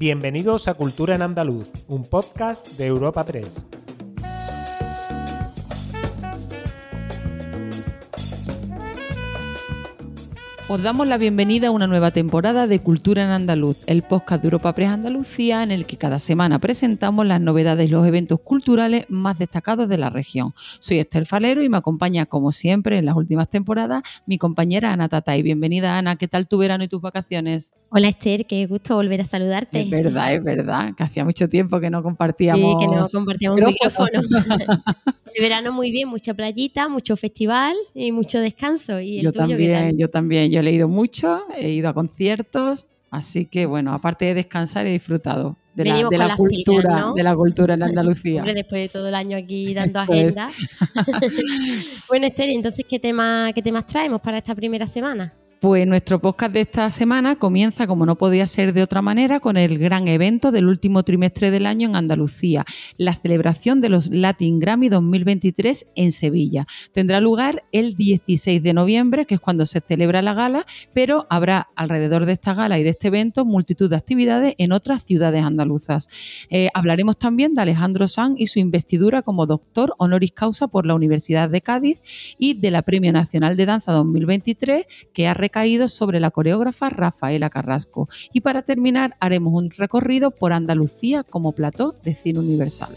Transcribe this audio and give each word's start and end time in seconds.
Bienvenidos 0.00 0.66
a 0.66 0.72
Cultura 0.72 1.14
en 1.14 1.20
Andaluz, 1.20 1.68
un 1.86 2.04
podcast 2.04 2.68
de 2.78 2.86
Europa 2.86 3.22
3. 3.22 3.79
Os 10.72 10.80
damos 10.80 11.08
la 11.08 11.18
bienvenida 11.18 11.66
a 11.66 11.70
una 11.72 11.88
nueva 11.88 12.12
temporada 12.12 12.68
de 12.68 12.78
Cultura 12.78 13.24
en 13.24 13.30
Andaluz, 13.30 13.78
el 13.88 14.02
podcast 14.02 14.40
de 14.40 14.46
Europa 14.46 14.72
Press 14.72 14.90
Andalucía, 14.90 15.64
en 15.64 15.72
el 15.72 15.84
que 15.84 15.96
cada 15.96 16.20
semana 16.20 16.60
presentamos 16.60 17.26
las 17.26 17.40
novedades 17.40 17.88
y 17.88 17.90
los 17.90 18.06
eventos 18.06 18.38
culturales 18.38 19.04
más 19.08 19.36
destacados 19.36 19.88
de 19.88 19.98
la 19.98 20.10
región. 20.10 20.54
Soy 20.78 21.00
Esther 21.00 21.26
Falero 21.26 21.64
y 21.64 21.68
me 21.68 21.78
acompaña, 21.78 22.26
como 22.26 22.52
siempre, 22.52 22.98
en 22.98 23.06
las 23.06 23.16
últimas 23.16 23.48
temporadas, 23.48 24.04
mi 24.26 24.38
compañera 24.38 24.92
Ana 24.92 25.08
Tatay. 25.08 25.42
Bienvenida, 25.42 25.98
Ana. 25.98 26.14
¿Qué 26.14 26.28
tal 26.28 26.46
tu 26.46 26.58
verano 26.58 26.84
y 26.84 26.88
tus 26.88 27.00
vacaciones? 27.00 27.74
Hola, 27.88 28.06
Esther. 28.06 28.46
Qué 28.46 28.64
gusto 28.66 28.94
volver 28.94 29.22
a 29.22 29.24
saludarte. 29.24 29.80
Es 29.80 29.90
verdad, 29.90 30.34
es 30.34 30.44
verdad, 30.44 30.94
que 30.94 31.02
hacía 31.02 31.24
mucho 31.24 31.48
tiempo 31.48 31.80
que 31.80 31.90
no 31.90 32.00
compartíamos. 32.00 32.80
Sí, 32.80 32.86
que 32.86 32.94
no 32.94 33.08
compartíamos 33.12 33.60
un 33.60 33.66
micrófono. 33.66 34.20
el 35.34 35.42
verano 35.42 35.72
muy 35.72 35.90
bien, 35.90 36.08
mucha 36.08 36.34
playita, 36.34 36.88
mucho 36.88 37.16
festival 37.16 37.74
y 37.94 38.12
mucho 38.12 38.40
descanso. 38.40 39.00
¿Y 39.00 39.18
el 39.18 39.24
yo 39.24 39.32
tuyo, 39.32 39.48
también, 39.48 39.70
qué 39.70 39.76
tal? 39.76 39.96
yo 39.96 40.10
también. 40.10 40.50
Yo 40.50 40.60
he 40.60 40.62
leído 40.62 40.88
mucho, 40.88 41.42
he 41.56 41.70
ido 41.70 41.88
a 41.88 41.94
conciertos, 41.94 42.86
así 43.10 43.46
que 43.46 43.66
bueno, 43.66 43.92
aparte 43.92 44.24
de 44.26 44.34
descansar 44.34 44.86
he 44.86 44.92
disfrutado 44.92 45.56
de 45.74 45.84
la, 45.84 45.96
de 45.96 46.36
cultura, 46.36 47.12
de 47.14 47.22
la 47.22 47.34
cultura 47.34 47.74
en 47.74 47.82
Andalucía. 47.82 48.40
Hombre, 48.40 48.54
después 48.54 48.82
de 48.82 48.98
todo 48.98 49.08
el 49.08 49.14
año 49.14 49.36
aquí 49.36 49.72
dando 49.74 50.00
Eso 50.02 50.12
es. 50.12 50.36
agenda. 50.36 50.50
bueno, 52.08 52.26
Esther, 52.26 52.50
entonces, 52.50 52.84
¿qué, 52.88 52.98
tema, 52.98 53.50
¿qué 53.54 53.62
temas 53.62 53.86
traemos 53.86 54.20
para 54.20 54.38
esta 54.38 54.54
primera 54.54 54.86
semana? 54.86 55.32
Pues 55.60 55.86
nuestro 55.86 56.22
podcast 56.22 56.54
de 56.54 56.62
esta 56.62 56.88
semana 56.88 57.36
comienza, 57.36 57.86
como 57.86 58.06
no 58.06 58.16
podía 58.16 58.46
ser 58.46 58.72
de 58.72 58.82
otra 58.82 59.02
manera, 59.02 59.40
con 59.40 59.58
el 59.58 59.76
gran 59.76 60.08
evento 60.08 60.52
del 60.52 60.66
último 60.66 61.02
trimestre 61.02 61.50
del 61.50 61.66
año 61.66 61.86
en 61.86 61.96
Andalucía, 61.96 62.64
la 62.96 63.12
celebración 63.14 63.82
de 63.82 63.90
los 63.90 64.08
Latin 64.08 64.58
Grammy 64.58 64.88
2023 64.88 65.84
en 65.96 66.12
Sevilla. 66.12 66.66
Tendrá 66.92 67.20
lugar 67.20 67.62
el 67.72 67.94
16 67.94 68.62
de 68.62 68.72
noviembre, 68.72 69.26
que 69.26 69.34
es 69.34 69.40
cuando 69.42 69.66
se 69.66 69.82
celebra 69.82 70.22
la 70.22 70.32
gala, 70.32 70.64
pero 70.94 71.26
habrá 71.28 71.68
alrededor 71.76 72.24
de 72.24 72.32
esta 72.32 72.54
gala 72.54 72.78
y 72.78 72.82
de 72.82 72.88
este 72.88 73.08
evento 73.08 73.44
multitud 73.44 73.90
de 73.90 73.96
actividades 73.96 74.54
en 74.56 74.72
otras 74.72 75.04
ciudades 75.04 75.44
andaluzas. 75.44 76.08
Eh, 76.48 76.70
hablaremos 76.72 77.18
también 77.18 77.54
de 77.54 77.60
Alejandro 77.60 78.08
Sanz 78.08 78.40
y 78.40 78.46
su 78.46 78.60
investidura 78.60 79.20
como 79.20 79.44
doctor 79.44 79.92
honoris 79.98 80.32
causa 80.32 80.68
por 80.68 80.86
la 80.86 80.94
Universidad 80.94 81.50
de 81.50 81.60
Cádiz 81.60 82.00
y 82.38 82.54
de 82.54 82.70
la 82.70 82.80
Premio 82.80 83.12
Nacional 83.12 83.56
de 83.56 83.66
Danza 83.66 83.92
2023 83.92 84.86
que 85.12 85.28
ha 85.28 85.34
recaído 85.50 85.88
sobre 85.88 86.20
la 86.20 86.30
coreógrafa 86.30 86.90
Rafaela 86.90 87.50
Carrasco. 87.50 88.08
Y 88.32 88.42
para 88.42 88.62
terminar 88.62 89.16
haremos 89.18 89.52
un 89.52 89.70
recorrido 89.70 90.30
por 90.30 90.52
Andalucía 90.52 91.24
como 91.24 91.52
plató 91.52 91.92
de 92.04 92.14
cine 92.14 92.38
universal. 92.38 92.94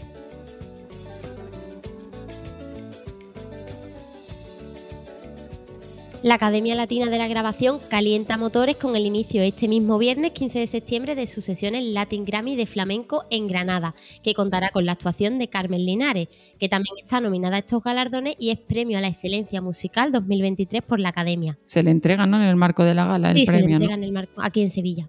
La 6.24 6.36
Academia 6.36 6.74
Latina 6.74 7.10
de 7.10 7.18
la 7.18 7.28
Grabación 7.28 7.78
calienta 7.90 8.38
motores 8.38 8.76
con 8.76 8.96
el 8.96 9.04
inicio 9.04 9.42
este 9.42 9.68
mismo 9.68 9.98
viernes 9.98 10.32
15 10.32 10.58
de 10.58 10.66
septiembre 10.66 11.14
de 11.14 11.26
sus 11.26 11.44
sesiones 11.44 11.84
Latin 11.84 12.24
Grammy 12.24 12.56
de 12.56 12.64
Flamenco 12.64 13.24
en 13.30 13.46
Granada, 13.46 13.94
que 14.22 14.32
contará 14.32 14.70
con 14.70 14.86
la 14.86 14.92
actuación 14.92 15.38
de 15.38 15.48
Carmen 15.48 15.84
Linares, 15.84 16.28
que 16.58 16.70
también 16.70 16.94
está 16.98 17.20
nominada 17.20 17.56
a 17.56 17.58
estos 17.58 17.82
galardones 17.82 18.36
y 18.38 18.52
es 18.52 18.58
premio 18.58 18.96
a 18.96 19.02
la 19.02 19.08
excelencia 19.08 19.60
musical 19.60 20.12
2023 20.12 20.80
por 20.80 20.98
la 20.98 21.10
Academia. 21.10 21.58
Se 21.62 21.82
le 21.82 21.90
entrega 21.90 22.24
¿no? 22.24 22.38
en 22.38 22.48
el 22.48 22.56
marco 22.56 22.84
de 22.84 22.94
la 22.94 23.04
gala 23.04 23.32
el 23.32 23.36
sí, 23.36 23.44
se 23.44 23.52
le 23.52 23.58
premio. 23.58 23.78
¿no? 23.78 23.84
entrega 23.84 23.98
en 23.98 24.04
el 24.04 24.12
marco, 24.12 24.40
aquí 24.40 24.62
en 24.62 24.70
Sevilla. 24.70 25.06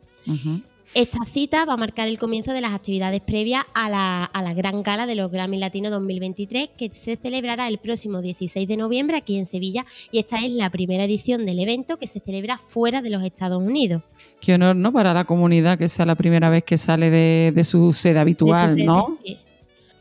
Esta 0.94 1.26
cita 1.26 1.66
va 1.66 1.74
a 1.74 1.78
marcar 1.78 2.08
el 2.08 2.18
comienzo 2.18 2.54
de 2.54 2.62
las 2.62 2.74
actividades 2.74 3.20
previas 3.22 3.64
a 3.74 3.90
la, 3.90 4.24
a 4.24 4.42
la 4.42 4.54
gran 4.54 4.84
gala 4.84 5.06
de 5.06 5.16
los 5.16 5.32
Grammy 5.32 5.58
Latinos 5.58 5.92
2023 5.92 6.70
que 6.78 6.90
se 6.94 7.18
celebrará 7.18 7.68
el 7.68 7.80
próximo 7.80 8.22
16 8.22 8.68
de 8.68 8.78
noviembre 8.78 9.18
aquí 9.18 9.38
en 9.38 9.46
Sevilla 9.46 9.86
y 10.12 10.20
esta 10.20 10.38
es 10.38 10.52
la 10.52 10.70
primera 10.70 11.04
edición 11.04 11.46
del 11.46 11.60
evento 11.60 11.98
que 11.98 12.08
se 12.08 12.20
celebra 12.20 12.58
fuera 12.58 13.02
de 13.02 13.10
los 13.10 13.24
Estados 13.24 13.62
Unidos. 13.62 14.04
Qué 14.40 14.54
honor, 14.54 14.76
¿no? 14.76 14.94
Para 14.94 15.14
la 15.14 15.26
comunidad 15.26 15.78
que 15.78 15.88
sea 15.88 16.06
la 16.06 16.16
primera 16.16 16.50
vez 16.50 16.64
que 16.64 16.78
sale 16.78 17.10
de, 17.10 17.52
de 17.54 17.64
su 17.64 17.92
sede 17.92 18.20
habitual, 18.20 18.68
De 18.68 18.70
su 18.70 18.76
sede, 18.76 18.86
¿no? 18.86 19.08
sí. 19.24 19.38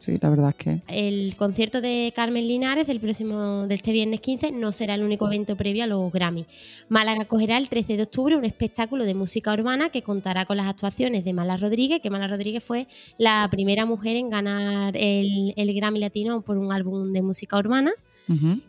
Sí, 0.04 0.12
la 0.20 0.28
verdad 0.28 0.50
es 0.50 0.56
que. 0.56 0.80
El 0.88 1.34
concierto 1.34 1.80
de 1.80 2.12
Carmen 2.14 2.46
Linares 2.46 2.86
del 2.86 3.00
próximo 3.00 3.66
de 3.66 3.74
este 3.74 3.90
viernes 3.90 4.20
15 4.20 4.52
no 4.52 4.70
será 4.70 4.96
el 4.96 5.02
único 5.02 5.26
evento 5.26 5.56
previo 5.56 5.82
a 5.84 5.86
los 5.86 6.12
Grammy. 6.12 6.44
Málaga 6.90 7.22
acogerá 7.22 7.56
el 7.56 7.70
13 7.70 7.96
de 7.96 8.02
octubre 8.02 8.36
un 8.36 8.44
espectáculo 8.44 9.06
de 9.06 9.14
música 9.14 9.54
urbana 9.54 9.88
que 9.88 10.02
contará 10.02 10.44
con 10.44 10.58
las 10.58 10.66
actuaciones 10.66 11.24
de 11.24 11.32
Mala 11.32 11.56
Rodríguez, 11.56 12.02
que 12.02 12.10
Mala 12.10 12.28
Rodríguez 12.28 12.62
fue 12.62 12.86
la 13.16 13.48
primera 13.50 13.86
mujer 13.86 14.16
en 14.16 14.28
ganar 14.28 14.94
el, 14.94 15.54
el 15.56 15.74
Grammy 15.74 16.00
Latino 16.00 16.42
por 16.42 16.58
un 16.58 16.70
álbum 16.70 17.10
de 17.14 17.22
música 17.22 17.56
urbana 17.56 17.92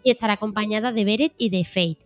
y 0.04 0.12
estará 0.12 0.34
acompañada 0.34 0.94
de 0.94 1.04
Beret 1.04 1.34
y 1.38 1.50
de 1.50 1.66
Fate. 1.66 2.05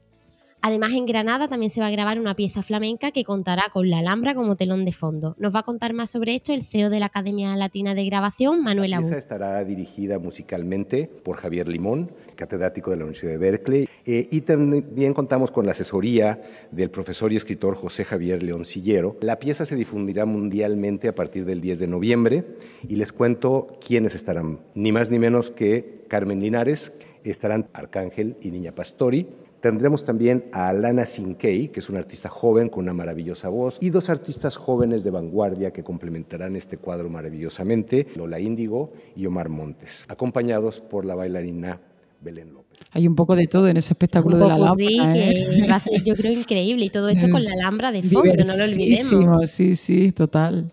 Además, 0.62 0.92
en 0.92 1.06
Granada 1.06 1.48
también 1.48 1.72
se 1.72 1.80
va 1.80 1.88
a 1.88 1.92
grabar 1.92 2.20
una 2.20 2.36
pieza 2.36 2.64
flamenca 2.64 3.12
que 3.12 3.24
contará 3.24 3.70
con 3.72 3.90
la 3.90 4.00
Alhambra 4.00 4.36
como 4.36 4.58
telón 4.58 4.84
de 4.84 4.92
fondo. 4.92 5.36
Nos 5.40 5.56
va 5.56 5.60
a 5.60 5.64
contar 5.64 5.94
más 5.94 6.10
sobre 6.10 6.36
esto 6.36 6.52
el 6.52 6.64
CEO 6.64 6.90
de 6.90 7.00
la 7.00 7.06
Academia 7.06 7.56
Latina 7.56 7.96
de 7.96 8.06
Grabación, 8.06 8.62
Manuel 8.62 8.92
La 8.92 8.98
Abud. 8.98 9.08
pieza 9.08 9.18
estará 9.18 9.64
dirigida 9.64 10.20
musicalmente 10.20 11.10
por 11.24 11.38
Javier 11.38 11.70
Limón, 11.70 12.12
catedrático 12.36 12.92
de 12.92 12.98
la 12.98 13.04
Universidad 13.04 13.32
de 13.32 13.38
Berkeley, 13.38 13.90
eh, 14.06 14.28
y 14.30 14.42
también 14.42 15.14
contamos 15.14 15.52
con 15.52 15.66
la 15.66 15.72
asesoría 15.72 16.42
del 16.72 16.90
profesor 16.90 17.32
y 17.32 17.38
escritor 17.38 17.76
José 17.76 18.04
Javier 18.04 18.44
Leoncillero. 18.44 19.16
La 19.22 19.40
pieza 19.40 19.66
se 19.66 19.76
difundirá 19.76 20.26
mundialmente 20.26 21.08
a 21.08 21.16
partir 21.16 21.46
del 21.46 21.62
10 21.62 21.80
de 21.80 21.88
noviembre 21.88 22.46
y 22.88 22.98
les 22.98 23.14
cuento 23.14 23.80
quiénes 23.86 24.14
estarán. 24.14 24.60
Ni 24.76 24.92
más 24.92 25.10
ni 25.10 25.20
menos 25.20 25.52
que 25.52 26.04
Carmen 26.10 26.42
Linares, 26.42 27.00
estarán 27.24 27.68
Arcángel 27.74 28.38
y 28.42 28.52
Niña 28.52 28.74
Pastori, 28.74 29.28
Tendremos 29.62 30.06
también 30.06 30.46
a 30.54 30.70
Alana 30.70 31.06
Sinkei, 31.06 31.68
que 31.70 31.82
es 31.82 31.90
una 31.90 32.00
artista 32.00 32.30
joven 32.30 32.70
con 32.70 32.84
una 32.84 32.94
maravillosa 32.94 33.50
voz, 33.50 33.78
y 33.82 33.90
dos 33.90 34.10
artistas 34.10 34.56
jóvenes 34.56 35.04
de 35.04 35.12
vanguardia 35.12 35.72
que 35.72 35.84
complementarán 35.84 36.56
este 36.56 36.78
cuadro 36.78 37.10
maravillosamente, 37.10 38.08
Lola 38.16 38.40
Índigo 38.40 38.94
y 39.16 39.26
Omar 39.26 39.50
Montes, 39.50 40.06
acompañados 40.08 40.80
por 40.80 41.04
la 41.04 41.16
bailarina 41.16 41.82
Belén 42.22 42.54
López. 42.54 42.80
Hay 42.92 43.08
un 43.08 43.16
poco 43.16 43.36
de 43.36 43.48
todo 43.48 43.68
en 43.68 43.78
ese 43.78 43.94
espectáculo 43.94 44.38
Un 44.38 44.42
de 44.44 44.48
la 44.48 44.58
lámpara. 44.58 45.18
¿eh? 45.18 45.48
que 45.52 45.68
va 45.68 45.76
a 45.76 45.80
ser, 45.80 46.04
yo 46.04 46.16
creo, 46.16 46.32
increíble. 46.32 46.86
Y 46.86 46.90
todo 46.90 47.10
esto 47.10 47.30
con 47.30 47.44
la 47.44 47.52
Alhambra 47.52 47.92
de 47.92 48.02
fondo, 48.04 48.34
no 48.34 48.58
lo 48.58 48.64
olvidemos. 48.64 49.50
Sí, 49.50 49.76
sí, 49.76 50.12
total. 50.12 50.72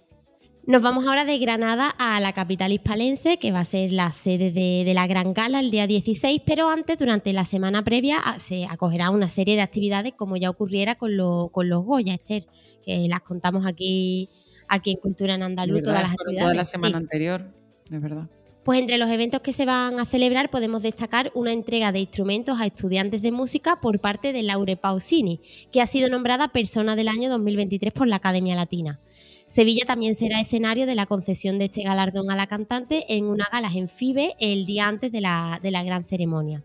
Nos 0.67 0.83
vamos 0.83 1.07
ahora 1.07 1.25
de 1.25 1.39
Granada 1.39 1.91
a 1.97 2.19
la 2.19 2.33
capital 2.33 2.73
hispalense, 2.73 3.37
que 3.39 3.53
va 3.53 3.61
a 3.61 3.65
ser 3.65 3.93
la 3.93 4.11
sede 4.11 4.51
de, 4.51 4.83
de 4.85 4.95
la 4.95 5.07
Gran 5.07 5.33
Gala 5.33 5.61
el 5.61 5.71
día 5.71 5.87
16, 5.87 6.43
pero 6.45 6.69
antes, 6.69 6.99
durante 6.99 7.33
la 7.33 7.45
semana 7.45 7.85
previa, 7.85 8.19
se 8.41 8.65
acogerá 8.65 9.11
una 9.11 9.29
serie 9.29 9.55
de 9.55 9.61
actividades 9.63 10.15
como 10.15 10.37
ya 10.37 10.51
ocurriera 10.51 10.97
con, 10.97 11.17
lo- 11.17 11.51
con 11.53 11.69
los 11.69 11.85
Goya, 11.85 12.15
Esther, 12.15 12.47
que 12.85 13.07
las 13.09 13.21
contamos 13.21 13.65
aquí, 13.65 14.29
aquí 14.67 14.91
en 14.91 14.97
Cultura 14.97 15.35
en 15.35 15.45
Andaluz, 15.45 15.85
todas 15.85 16.03
las 16.03 16.13
actividades. 16.13 16.43
Toda 16.43 16.55
la 16.55 16.65
sí. 16.65 16.73
semana 16.73 16.99
anterior, 16.99 17.47
de 17.89 17.99
verdad. 18.01 18.27
Pues 18.65 18.81
entre 18.81 18.99
los 18.99 19.09
eventos 19.11 19.43
que 19.43 19.53
se 19.53 19.65
van 19.65 20.01
a 20.01 20.05
celebrar 20.07 20.51
podemos 20.51 20.83
destacar 20.83 21.31
una 21.37 21.53
entrega 21.53 21.93
de 21.93 22.01
instrumentos 22.01 22.61
a 22.61 22.67
estudiantes 22.67 23.23
de 23.23 23.31
música 23.31 23.81
por 23.81 24.01
parte 24.01 24.33
de 24.33 24.43
Laure 24.43 24.77
Pausini, 24.77 25.41
que 25.71 25.81
ha 25.81 25.87
sido 25.87 26.11
nombrada 26.11 26.49
Persona 26.49 26.97
del 26.97 27.07
Año 27.07 27.31
2023 27.31 27.93
por 27.93 28.09
la 28.09 28.17
Academia 28.17 28.57
Latina. 28.57 28.99
Sevilla 29.47 29.85
también 29.87 30.15
será 30.15 30.41
escenario 30.41 30.87
de 30.87 30.97
la 30.97 31.07
concesión 31.07 31.59
de 31.59 31.67
este 31.67 31.83
galardón 31.83 32.31
a 32.31 32.37
la 32.37 32.47
cantante 32.47 33.05
en 33.17 33.27
una 33.27 33.47
gala 33.51 33.71
en 33.73 33.89
FIBE 33.89 34.35
el 34.41 34.67
día 34.67 34.89
antes 34.89 35.13
de 35.13 35.21
la, 35.21 35.61
de 35.63 35.71
la 35.71 35.85
gran 35.85 36.05
ceremonia. 36.05 36.65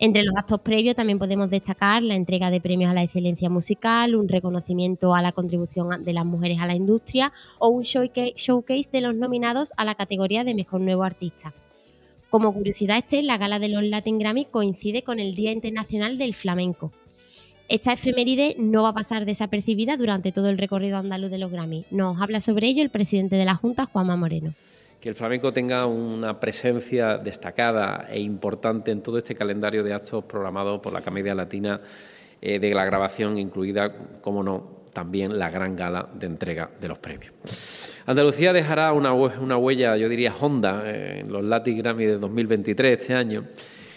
Entre 0.00 0.24
los 0.24 0.36
actos 0.36 0.60
previos 0.60 0.96
también 0.96 1.20
podemos 1.20 1.48
destacar 1.48 2.02
la 2.02 2.16
entrega 2.16 2.50
de 2.50 2.60
premios 2.60 2.90
a 2.90 2.94
la 2.94 3.04
excelencia 3.04 3.48
musical, 3.48 4.16
un 4.16 4.28
reconocimiento 4.28 5.14
a 5.14 5.22
la 5.22 5.30
contribución 5.30 6.02
de 6.02 6.12
las 6.12 6.26
mujeres 6.26 6.58
a 6.58 6.66
la 6.66 6.74
industria 6.74 7.32
o 7.60 7.68
un 7.68 7.84
showca- 7.84 8.34
showcase 8.34 8.88
de 8.92 9.00
los 9.00 9.14
nominados 9.14 9.72
a 9.76 9.84
la 9.84 9.94
categoría 9.94 10.42
de 10.42 10.54
Mejor 10.54 10.80
Nuevo 10.80 11.04
Artista. 11.04 11.54
Como 12.28 12.52
curiosidad, 12.52 12.98
este, 12.98 13.22
la 13.22 13.38
gala 13.38 13.60
de 13.60 13.68
los 13.68 13.84
Latin 13.84 14.18
Grammy 14.18 14.46
coincide 14.46 15.04
con 15.04 15.20
el 15.20 15.36
Día 15.36 15.52
Internacional 15.52 16.18
del 16.18 16.34
Flamenco. 16.34 16.90
Esta 17.68 17.94
efeméride 17.94 18.56
no 18.58 18.82
va 18.82 18.90
a 18.90 18.92
pasar 18.92 19.24
desapercibida 19.24 19.96
durante 19.96 20.32
todo 20.32 20.50
el 20.50 20.58
recorrido 20.58 20.98
andaluz 20.98 21.30
de 21.30 21.38
los 21.38 21.50
Grammy. 21.50 21.86
Nos 21.90 22.20
habla 22.20 22.42
sobre 22.42 22.66
ello 22.66 22.82
el 22.82 22.90
presidente 22.90 23.36
de 23.36 23.46
la 23.46 23.54
Junta, 23.54 23.86
Juanma 23.86 24.16
Moreno. 24.16 24.52
que 25.00 25.08
el 25.08 25.14
flamenco 25.14 25.52
tenga 25.52 25.86
una 25.86 26.40
presencia 26.40 27.18
destacada 27.18 28.06
e 28.10 28.20
importante 28.20 28.90
en 28.90 29.02
todo 29.02 29.18
este 29.18 29.34
calendario 29.34 29.82
de 29.82 29.92
actos 29.92 30.24
programados 30.24 30.80
por 30.80 30.92
la 30.92 31.02
Comedia 31.02 31.34
Latina 31.34 31.80
eh, 32.40 32.58
de 32.58 32.74
la 32.74 32.84
grabación, 32.84 33.38
incluida, 33.38 33.92
como 34.20 34.42
no, 34.42 34.84
también 34.92 35.38
la 35.38 35.50
gran 35.50 35.74
gala 35.76 36.08
de 36.14 36.26
entrega 36.26 36.70
de 36.80 36.88
los 36.88 36.98
premios. 36.98 37.32
Andalucía 38.06 38.52
dejará 38.52 38.92
una, 38.92 39.12
una 39.12 39.56
huella, 39.56 39.96
yo 39.96 40.08
diría, 40.08 40.34
honda 40.38 40.82
eh, 40.86 41.22
en 41.24 41.32
los 41.32 41.42
Latin 41.42 41.78
Grammy 41.78 42.04
de 42.04 42.18
2023 42.18 42.98
este 42.98 43.14
año 43.14 43.44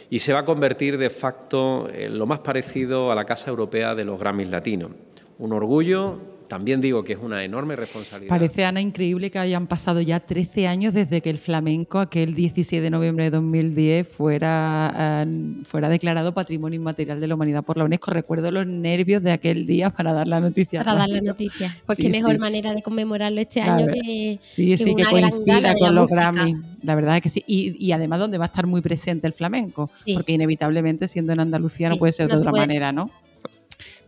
y 0.09 0.19
se 0.19 0.33
va 0.33 0.39
a 0.39 0.45
convertir 0.45 0.97
de 0.97 1.09
facto 1.09 1.89
en 1.89 2.17
lo 2.17 2.25
más 2.25 2.39
parecido 2.39 3.11
a 3.11 3.15
la 3.15 3.25
Casa 3.25 3.49
Europea 3.49 3.95
de 3.95 4.05
los 4.05 4.19
Grammys 4.19 4.49
Latinos. 4.49 4.91
Un 5.37 5.53
orgullo 5.53 6.36
también 6.47 6.79
digo 6.81 7.03
que 7.03 7.13
es 7.13 7.19
una 7.19 7.43
enorme 7.43 7.75
responsabilidad. 7.75 8.29
Parece, 8.29 8.65
Ana, 8.65 8.79
increíble 8.79 9.29
que 9.29 9.39
hayan 9.39 9.67
pasado 9.67 10.01
ya 10.01 10.19
13 10.19 10.67
años 10.67 10.93
desde 10.93 11.21
que 11.21 11.29
el 11.29 11.37
flamenco, 11.37 11.99
aquel 11.99 12.35
16 12.35 12.81
de 12.81 12.89
noviembre 12.89 13.25
de 13.25 13.31
2010, 13.31 14.07
fuera, 14.07 15.23
eh, 15.25 15.61
fuera 15.63 15.89
declarado 15.89 16.33
Patrimonio 16.33 16.77
Inmaterial 16.77 17.19
de 17.19 17.27
la 17.27 17.35
Humanidad 17.35 17.63
por 17.63 17.77
la 17.77 17.83
UNESCO. 17.83 18.11
Recuerdo 18.11 18.49
los 18.51 18.65
nervios 18.65 19.21
de 19.23 19.31
aquel 19.31 19.65
día 19.65 19.89
para 19.89 20.13
dar 20.13 20.27
la 20.27 20.39
noticia. 20.39 20.83
Para 20.83 20.99
dar 20.99 21.09
la 21.09 21.21
noticia. 21.21 21.75
Pues 21.85 21.97
qué 21.97 22.09
mejor 22.09 22.39
manera 22.39 22.73
de 22.73 22.81
conmemorarlo 22.81 23.41
este 23.41 23.61
año 23.61 23.87
que. 23.87 24.37
Sí, 24.39 24.77
sí, 24.77 24.95
que 24.95 25.03
coincida 25.03 25.75
con 25.75 25.95
los 25.95 26.09
Grammy. 26.09 26.55
La 26.83 26.95
verdad 26.95 27.17
es 27.17 27.23
que 27.23 27.29
sí. 27.29 27.43
Y, 27.45 27.91
además, 27.91 28.19
donde 28.19 28.37
va 28.37 28.45
a 28.45 28.47
estar 28.47 28.65
muy 28.67 28.81
presente 28.81 29.27
el 29.27 29.33
flamenco. 29.33 29.89
Porque 30.13 30.31
inevitablemente, 30.31 31.07
siendo 31.07 31.33
en 31.33 31.41
Andalucía, 31.41 31.89
no 31.89 31.97
puede 31.97 32.13
ser 32.13 32.29
de 32.29 32.37
otra 32.37 32.51
manera, 32.51 32.91
¿no? 32.91 33.11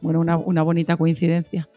Bueno, 0.02 0.22
una, 0.22 0.38
una 0.38 0.64
bonita 0.64 0.96
coincidencia. 0.96 1.68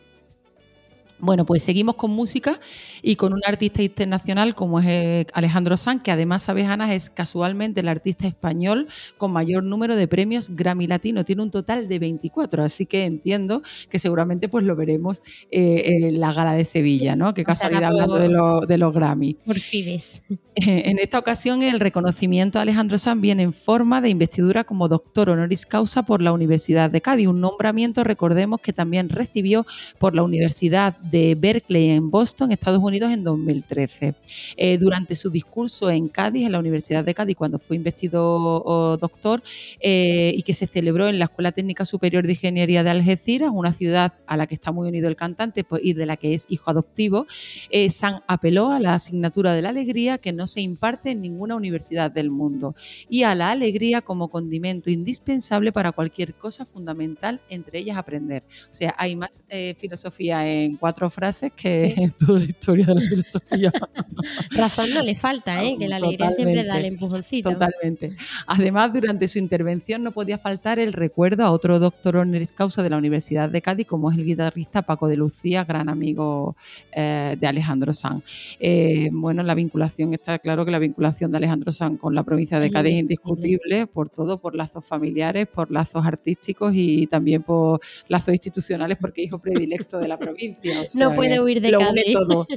Bueno, 1.22 1.46
pues 1.46 1.62
seguimos 1.62 1.94
con 1.94 2.10
música 2.10 2.58
y 3.00 3.14
con 3.14 3.32
un 3.32 3.42
artista 3.46 3.80
internacional 3.80 4.56
como 4.56 4.80
es 4.80 4.86
eh, 4.88 5.26
Alejandro 5.34 5.76
Sanz, 5.76 6.02
que 6.02 6.10
además, 6.10 6.42
sabes, 6.42 6.66
Ana, 6.66 6.92
es 6.96 7.10
casualmente 7.10 7.78
el 7.78 7.86
artista 7.86 8.26
español 8.26 8.88
con 9.18 9.30
mayor 9.30 9.62
número 9.62 9.94
de 9.94 10.08
premios 10.08 10.50
Grammy 10.50 10.88
Latino. 10.88 11.24
Tiene 11.24 11.42
un 11.42 11.52
total 11.52 11.86
de 11.86 12.00
24, 12.00 12.64
así 12.64 12.86
que 12.86 13.04
entiendo 13.04 13.62
que 13.88 14.00
seguramente 14.00 14.48
pues 14.48 14.64
lo 14.64 14.74
veremos 14.74 15.22
eh, 15.52 15.84
en 15.86 16.18
la 16.18 16.32
gala 16.32 16.54
de 16.54 16.64
Sevilla, 16.64 17.14
¿no? 17.14 17.34
Qué 17.34 17.44
casualidad 17.44 17.84
hablando 17.84 18.16
de, 18.16 18.66
de, 18.66 18.78
los 18.78 18.92
Grammy. 18.92 19.34
Por 19.46 19.60
fibes. 19.60 20.24
En 20.56 20.98
esta 20.98 21.20
ocasión 21.20 21.62
el 21.62 21.78
reconocimiento 21.78 22.58
a 22.58 22.62
Alejandro 22.62 22.98
Sanz 22.98 23.20
viene 23.20 23.44
en 23.44 23.52
forma 23.52 24.00
de 24.00 24.08
investidura 24.08 24.64
como 24.64 24.88
doctor 24.88 25.30
honoris 25.30 25.66
causa 25.66 26.02
por 26.02 26.20
la 26.20 26.32
Universidad 26.32 26.90
de 26.90 27.00
Cádiz, 27.00 27.28
un 27.28 27.40
nombramiento, 27.40 28.02
recordemos, 28.02 28.60
que 28.60 28.72
también 28.72 29.08
recibió 29.08 29.64
por 30.00 30.16
la 30.16 30.24
Universidad 30.24 30.98
de 30.98 31.11
Berkeley 31.12 31.90
en 31.90 32.10
Boston, 32.10 32.52
Estados 32.52 32.82
Unidos, 32.82 33.12
en 33.12 33.22
2013. 33.22 34.14
Eh, 34.56 34.78
durante 34.78 35.14
su 35.14 35.30
discurso 35.30 35.90
en 35.90 36.08
Cádiz, 36.08 36.46
en 36.46 36.52
la 36.52 36.58
Universidad 36.58 37.04
de 37.04 37.14
Cádiz, 37.14 37.36
cuando 37.36 37.58
fue 37.58 37.76
investido 37.76 38.96
doctor, 38.98 39.42
eh, 39.80 40.32
y 40.34 40.42
que 40.42 40.54
se 40.54 40.66
celebró 40.66 41.08
en 41.08 41.18
la 41.18 41.26
Escuela 41.26 41.52
Técnica 41.52 41.84
Superior 41.84 42.24
de 42.24 42.32
Ingeniería 42.32 42.82
de 42.82 42.90
Algeciras, 42.90 43.50
una 43.52 43.72
ciudad 43.72 44.14
a 44.26 44.36
la 44.36 44.46
que 44.46 44.54
está 44.54 44.72
muy 44.72 44.88
unido 44.88 45.08
el 45.08 45.16
cantante 45.16 45.64
pues, 45.64 45.84
y 45.84 45.92
de 45.92 46.06
la 46.06 46.16
que 46.16 46.34
es 46.34 46.46
hijo 46.48 46.70
adoptivo, 46.70 47.26
eh, 47.70 47.90
San 47.90 48.20
apeló 48.26 48.70
a 48.70 48.80
la 48.80 48.94
asignatura 48.94 49.52
de 49.52 49.62
la 49.62 49.68
alegría 49.68 50.18
que 50.18 50.32
no 50.32 50.46
se 50.46 50.60
imparte 50.60 51.10
en 51.10 51.20
ninguna 51.20 51.56
universidad 51.56 52.10
del 52.10 52.30
mundo 52.30 52.74
y 53.08 53.24
a 53.24 53.34
la 53.34 53.50
alegría 53.50 54.00
como 54.00 54.28
condimento 54.28 54.90
indispensable 54.90 55.72
para 55.72 55.92
cualquier 55.92 56.34
cosa 56.34 56.64
fundamental, 56.64 57.40
entre 57.48 57.78
ellas 57.80 57.96
aprender. 57.96 58.44
O 58.70 58.74
sea, 58.74 58.94
hay 58.96 59.16
más 59.16 59.44
filosofía 59.76 60.48
en 60.48 60.76
cuatro 60.92 61.08
frases 61.08 61.52
que 61.52 61.94
en 61.96 62.10
toda 62.12 62.38
la 62.40 62.44
historia 62.44 62.86
de 62.86 62.94
la 62.94 63.00
filosofía. 63.00 63.72
Razón 64.50 64.90
no 64.92 65.00
le 65.00 65.14
falta, 65.14 65.64
¿eh? 65.64 65.76
que 65.78 65.88
la 65.88 65.96
alegría 65.96 66.32
siempre 66.32 66.64
da 66.64 66.78
el 66.78 66.86
empujoncito. 66.86 67.50
Totalmente. 67.50 68.14
Además, 68.46 68.92
durante 68.92 69.26
su 69.26 69.38
intervención 69.38 70.02
no 70.02 70.12
podía 70.12 70.36
faltar 70.36 70.78
el 70.78 70.92
recuerdo 70.92 71.44
a 71.44 71.50
otro 71.50 71.78
doctor 71.78 72.16
honoris 72.16 72.52
causa 72.52 72.82
de 72.82 72.90
la 72.90 72.98
Universidad 72.98 73.48
de 73.48 73.62
Cádiz, 73.62 73.86
como 73.86 74.10
es 74.10 74.18
el 74.18 74.24
guitarrista 74.24 74.82
Paco 74.82 75.08
de 75.08 75.16
Lucía, 75.16 75.64
gran 75.64 75.88
amigo 75.88 76.56
eh, 76.92 77.36
de 77.40 77.46
Alejandro 77.46 77.94
Sanz. 77.94 78.24
Eh, 78.60 79.08
bueno, 79.12 79.42
la 79.42 79.54
vinculación, 79.54 80.12
está 80.12 80.38
claro 80.38 80.66
que 80.66 80.70
la 80.70 80.78
vinculación 80.78 81.30
de 81.30 81.38
Alejandro 81.38 81.72
Sanz 81.72 81.98
con 81.98 82.14
la 82.14 82.22
provincia 82.22 82.60
de 82.60 82.70
Cádiz 82.70 82.94
es 82.94 83.00
indiscutible, 83.00 83.86
por 83.86 84.10
todo, 84.10 84.38
por 84.38 84.54
lazos 84.54 84.84
familiares, 84.84 85.48
por 85.48 85.70
lazos 85.70 86.04
artísticos 86.04 86.72
y 86.74 87.06
también 87.06 87.42
por 87.42 87.80
lazos 88.08 88.34
institucionales, 88.34 88.98
porque 89.00 89.22
es 89.22 89.28
hijo 89.28 89.38
predilecto 89.38 89.98
de 89.98 90.08
la 90.08 90.18
provincia 90.18 90.81
no 90.94 91.14
puede 91.14 91.40
huir 91.40 91.60
de 91.60 91.70
lo 91.70 91.80
todo. 92.12 92.46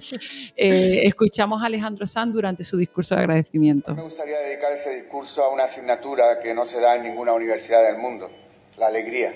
Eh, 0.58 1.02
escuchamos 1.04 1.62
a 1.62 1.66
Alejandro 1.66 2.06
Sanz 2.06 2.34
durante 2.34 2.64
su 2.64 2.78
discurso 2.78 3.16
de 3.16 3.22
agradecimiento. 3.22 3.94
Me 3.94 4.04
gustaría 4.04 4.40
dedicar 4.40 4.72
ese 4.72 4.96
discurso 4.96 5.44
a 5.44 5.52
una 5.52 5.66
asignatura 5.66 6.40
que 6.40 6.54
no 6.54 6.66
se 6.66 6.80
da 6.80 6.96
en 6.96 7.04
ninguna 7.04 7.34
universidad 7.34 7.84
del 7.84 7.98
mundo, 7.98 8.30
la 8.78 8.88
alegría. 8.88 9.34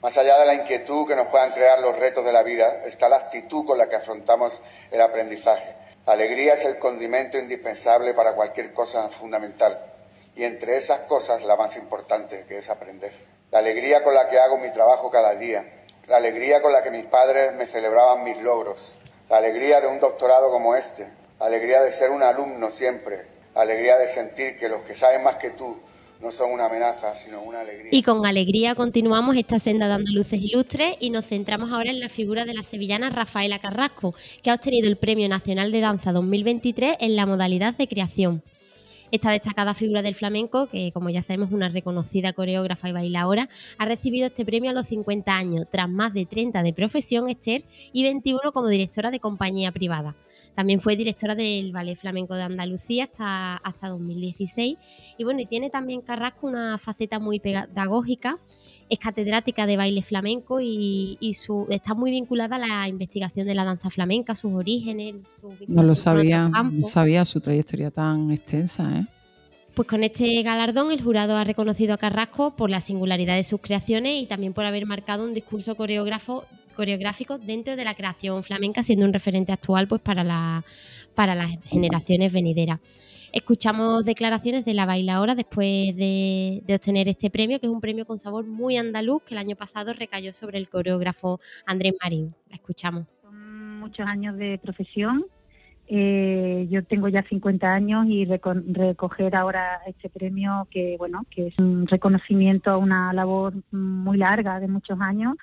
Más 0.00 0.16
allá 0.16 0.38
de 0.38 0.46
la 0.46 0.54
inquietud 0.54 1.06
que 1.06 1.16
nos 1.16 1.28
puedan 1.28 1.52
crear 1.52 1.80
los 1.80 1.96
retos 1.98 2.24
de 2.24 2.32
la 2.32 2.42
vida, 2.42 2.84
está 2.86 3.08
la 3.08 3.16
actitud 3.16 3.64
con 3.64 3.78
la 3.78 3.88
que 3.88 3.96
afrontamos 3.96 4.52
el 4.90 5.00
aprendizaje. 5.00 5.74
La 6.06 6.14
alegría 6.14 6.54
es 6.54 6.64
el 6.64 6.78
condimento 6.78 7.38
indispensable 7.38 8.14
para 8.14 8.34
cualquier 8.34 8.72
cosa 8.72 9.08
fundamental 9.08 9.78
y 10.36 10.44
entre 10.44 10.76
esas 10.76 11.00
cosas 11.00 11.42
la 11.44 11.56
más 11.56 11.76
importante, 11.76 12.44
que 12.48 12.58
es 12.58 12.68
aprender. 12.68 13.12
La 13.50 13.60
alegría 13.60 14.02
con 14.02 14.14
la 14.14 14.28
que 14.28 14.38
hago 14.38 14.58
mi 14.58 14.70
trabajo 14.70 15.10
cada 15.10 15.34
día, 15.34 15.83
la 16.08 16.16
alegría 16.16 16.60
con 16.60 16.72
la 16.72 16.82
que 16.82 16.90
mis 16.90 17.06
padres 17.06 17.54
me 17.54 17.66
celebraban 17.66 18.24
mis 18.24 18.38
logros, 18.38 18.92
la 19.30 19.38
alegría 19.38 19.80
de 19.80 19.86
un 19.86 20.00
doctorado 20.00 20.50
como 20.50 20.74
este, 20.74 21.06
la 21.40 21.46
alegría 21.46 21.82
de 21.82 21.92
ser 21.92 22.10
un 22.10 22.22
alumno 22.22 22.70
siempre, 22.70 23.22
la 23.54 23.62
alegría 23.62 23.96
de 23.98 24.12
sentir 24.12 24.58
que 24.58 24.68
los 24.68 24.82
que 24.82 24.94
saben 24.94 25.22
más 25.22 25.36
que 25.36 25.50
tú 25.50 25.76
no 26.20 26.30
son 26.30 26.52
una 26.52 26.66
amenaza, 26.66 27.14
sino 27.16 27.42
una 27.42 27.60
alegría. 27.60 27.90
Y 27.92 28.02
con 28.02 28.24
alegría 28.24 28.74
continuamos 28.74 29.36
esta 29.36 29.58
senda 29.58 29.88
de 29.88 29.94
andaluces 29.94 30.40
ilustres 30.40 30.96
y 31.00 31.10
nos 31.10 31.26
centramos 31.26 31.70
ahora 31.72 31.90
en 31.90 32.00
la 32.00 32.08
figura 32.08 32.44
de 32.44 32.54
la 32.54 32.62
sevillana 32.62 33.10
Rafaela 33.10 33.58
Carrasco, 33.58 34.14
que 34.42 34.50
ha 34.50 34.54
obtenido 34.54 34.88
el 34.88 34.96
Premio 34.96 35.28
Nacional 35.28 35.72
de 35.72 35.80
Danza 35.80 36.12
2023 36.12 36.96
en 37.00 37.16
la 37.16 37.26
modalidad 37.26 37.74
de 37.74 37.88
creación. 37.88 38.42
Esta 39.14 39.30
destacada 39.30 39.74
figura 39.74 40.02
del 40.02 40.16
flamenco, 40.16 40.66
que 40.66 40.90
como 40.90 41.08
ya 41.08 41.22
sabemos 41.22 41.50
es 41.50 41.54
una 41.54 41.68
reconocida 41.68 42.32
coreógrafa 42.32 42.88
y 42.88 42.92
bailadora, 42.92 43.48
ha 43.78 43.84
recibido 43.84 44.26
este 44.26 44.44
premio 44.44 44.70
a 44.70 44.74
los 44.74 44.88
50 44.88 45.36
años, 45.36 45.66
tras 45.70 45.88
más 45.88 46.12
de 46.12 46.26
30 46.26 46.64
de 46.64 46.72
profesión, 46.72 47.28
Esther, 47.28 47.62
y 47.92 48.02
21 48.02 48.50
como 48.50 48.66
directora 48.66 49.12
de 49.12 49.20
compañía 49.20 49.70
privada. 49.70 50.16
También 50.56 50.80
fue 50.80 50.96
directora 50.96 51.36
del 51.36 51.70
Ballet 51.70 51.94
Flamenco 51.94 52.34
de 52.34 52.42
Andalucía 52.42 53.04
hasta, 53.04 53.54
hasta 53.58 53.88
2016. 53.88 54.78
Y 55.16 55.22
bueno, 55.22 55.38
y 55.40 55.46
tiene 55.46 55.70
también 55.70 56.00
Carrasco 56.00 56.48
una 56.48 56.78
faceta 56.78 57.20
muy 57.20 57.38
pedagógica 57.38 58.40
es 58.88 58.98
catedrática 58.98 59.66
de 59.66 59.76
baile 59.76 60.02
flamenco 60.02 60.58
y, 60.60 61.34
su, 61.34 61.66
está 61.70 61.94
muy 61.94 62.10
vinculada 62.10 62.56
a 62.56 62.58
la 62.58 62.88
investigación 62.88 63.46
de 63.46 63.54
la 63.54 63.64
danza 63.64 63.90
flamenca, 63.90 64.34
sus 64.34 64.52
orígenes. 64.52 65.14
no 65.66 65.82
lo 65.82 65.94
sabía, 65.94 66.48
no 66.48 66.86
sabía 66.86 67.24
su 67.24 67.40
trayectoria 67.40 67.90
tan 67.90 68.30
extensa. 68.30 68.98
¿eh? 68.98 69.06
Pues 69.74 69.88
con 69.88 70.04
este 70.04 70.42
galardón 70.42 70.92
el 70.92 71.02
jurado 71.02 71.36
ha 71.36 71.44
reconocido 71.44 71.94
a 71.94 71.98
Carrasco 71.98 72.54
por 72.54 72.70
la 72.70 72.80
singularidad 72.80 73.36
de 73.36 73.44
sus 73.44 73.60
creaciones 73.60 74.22
y 74.22 74.26
también 74.26 74.52
por 74.52 74.64
haber 74.64 74.86
marcado 74.86 75.24
un 75.24 75.34
discurso 75.34 75.74
coreógrafo, 75.74 76.44
coreográfico 76.76 77.38
dentro 77.38 77.74
de 77.74 77.84
la 77.84 77.94
creación 77.94 78.44
flamenca, 78.44 78.82
siendo 78.82 79.04
un 79.06 79.12
referente 79.12 79.52
actual 79.52 79.88
pues, 79.88 80.00
para, 80.00 80.22
la, 80.22 80.64
para 81.14 81.34
las 81.34 81.50
generaciones 81.64 82.32
venideras. 82.32 82.78
Escuchamos 83.34 84.04
declaraciones 84.04 84.64
de 84.64 84.74
la 84.74 84.86
bailadora 84.86 85.34
después 85.34 85.96
de, 85.96 86.62
obtener 86.72 87.08
este 87.08 87.30
premio, 87.30 87.58
que 87.58 87.66
es 87.66 87.72
un 87.72 87.80
premio 87.80 88.06
con 88.06 88.20
sabor 88.20 88.46
muy 88.46 88.76
andaluz, 88.76 89.24
que 89.24 89.34
el 89.34 89.38
año 89.38 89.56
pasado 89.56 89.92
recayó 89.92 90.32
sobre 90.32 90.56
el 90.58 90.68
coreógrafo 90.68 91.40
Andrés 91.66 91.94
Marín. 92.00 92.32
La 92.48 92.54
escuchamos. 92.54 93.06
Son 93.22 93.80
muchos 93.80 94.06
años 94.06 94.36
de 94.36 94.56
profesión. 94.58 95.26
Eh, 95.88 96.68
yo 96.70 96.84
tengo 96.84 97.08
ya 97.08 97.24
50 97.24 97.74
años 97.74 98.06
y 98.08 98.24
recoger 98.24 99.34
ahora 99.34 99.80
este 99.88 100.08
premio, 100.10 100.68
que 100.70 100.94
bueno, 100.96 101.26
que 101.28 101.48
es 101.48 101.54
un 101.58 101.88
reconocimiento 101.88 102.70
a 102.70 102.76
una 102.76 103.12
labor 103.12 103.54
muy 103.72 104.16
larga 104.16 104.60
de 104.60 104.68
muchos 104.68 105.00
años 105.00 105.34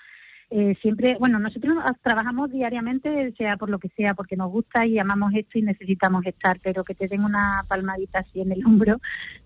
eh, 0.53 0.75
siempre, 0.81 1.15
bueno, 1.17 1.39
nosotros 1.39 1.74
trabajamos 2.03 2.51
diariamente, 2.51 3.34
sea 3.38 3.55
por 3.55 3.70
lo 3.70 3.79
que 3.79 3.88
sea, 3.89 4.13
porque 4.13 4.36
nos 4.36 4.51
gusta 4.51 4.86
y 4.86 5.00
amamos 5.00 5.31
esto 5.34 5.58
y 5.58 5.62
necesitamos 5.62 6.25
estar, 6.25 6.60
pero 6.62 6.84
que 6.84 6.93
te 6.93 7.08
den 7.08 7.24
una 7.24 7.63
palmadita 7.70 8.20
así 8.20 8.41
en 8.41 8.51
el 8.51 8.65
hombro 8.65 9.00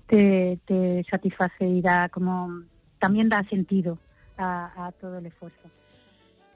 te, 0.08 1.06
satisface 1.10 1.68
y 1.68 1.82
da 1.82 2.10
como, 2.10 2.64
también 3.00 3.30
da 3.30 3.44
sentido 3.44 4.00
a 4.38 4.92
todo 5.00 5.20
el 5.20 5.28
esfuerzo. 5.28 5.70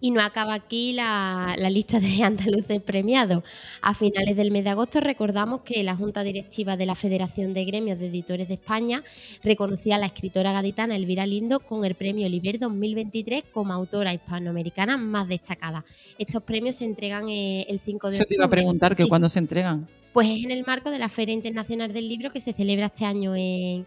Y 0.01 0.11
no 0.11 0.21
acaba 0.21 0.53
aquí 0.53 0.93
la, 0.93 1.55
lista 1.69 1.99
de 1.99 2.23
andaluces 2.23 2.81
premiados. 2.81 3.43
A 3.81 3.93
finales 3.93 4.35
del 4.35 4.51
mes 4.51 4.63
de 4.63 4.69
agosto 4.71 4.99
recordamos 5.01 5.61
que 5.61 5.83
la 5.83 5.95
Junta 5.95 6.23
Directiva 6.23 6.77
de 6.77 6.85
la 6.85 6.95
Federación 6.95 7.53
de 7.53 7.65
Gremios 7.65 7.99
de 7.99 8.07
Editores 8.07 8.47
de 8.47 8.55
España 8.55 9.03
reconocía 9.43 9.95
a 9.95 9.99
la 9.99 10.05
escritora 10.05 10.53
gaditana 10.53 10.95
Elvira 10.95 11.25
Lindo 11.25 11.59
con 11.59 11.85
el 11.85 11.95
premio 11.95 12.25
Oliver 12.27 12.59
2023 12.59 13.43
como 13.51 13.73
autora 13.73 14.13
hispanoamericana 14.13 14.97
más 14.97 15.27
destacada. 15.27 15.83
Estos 16.17 16.43
premios 16.43 16.77
se 16.77 16.85
entregan 16.85 17.29
eh, 17.29 17.65
el 17.69 17.79
5 17.79 18.11
de 18.11 18.17
Yo 18.19 18.25
te 18.25 18.35
iba 18.35 18.45
a 18.45 18.49
preguntar 18.49 18.95
que 18.95 19.07
cuándo 19.07 19.29
se 19.29 19.39
entregan. 19.39 19.87
Pues 20.13 20.27
es 20.29 20.43
en 20.43 20.51
el 20.51 20.65
marco 20.65 20.89
de 20.89 20.99
la 20.99 21.09
Feria 21.09 21.33
Internacional 21.33 21.93
del 21.93 22.09
Libro 22.09 22.31
que 22.31 22.41
se 22.41 22.53
celebra 22.53 22.87
este 22.87 23.05
año 23.05 23.35
en, 23.35 23.85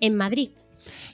en 0.00 0.14
Madrid. 0.14 0.50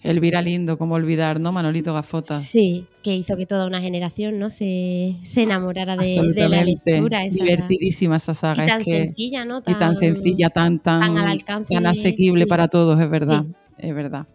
Elvira 0.02 0.40
Lindo, 0.40 0.78
como 0.78 0.95
olvidar, 0.95 1.40
¿no? 1.40 1.52
Manolito 1.52 1.92
Gafota. 1.92 2.38
Sí, 2.38 2.87
que 3.02 3.14
hizo 3.14 3.37
que 3.37 3.45
toda 3.45 3.66
una 3.66 3.80
generación 3.80 4.38
¿no? 4.38 4.49
se, 4.49 5.16
se 5.25 5.42
enamorara 5.42 5.97
de, 5.97 6.49
la 6.49 6.64
lectura. 6.64 7.25
Divertidísima 7.25 8.16
esa 8.16 8.33
saga. 8.33 8.64
Y 8.64 8.69
tan 8.69 8.85
sencilla, 8.85 9.45
¿no? 9.45 9.59
y 9.66 9.75
tan 9.75 9.95
sencilla, 9.95 10.49
tan, 10.50 10.78
tan, 10.78 11.00
tan, 11.00 11.19
al 11.19 11.28
alcance 11.28 11.75
tan 11.75 11.87
asequible 11.87 12.47
para 12.47 12.69
todos, 12.69 12.99
es 13.00 13.11
verdad. 13.11 13.45
Es 13.76 13.95
verdad. 13.95 14.26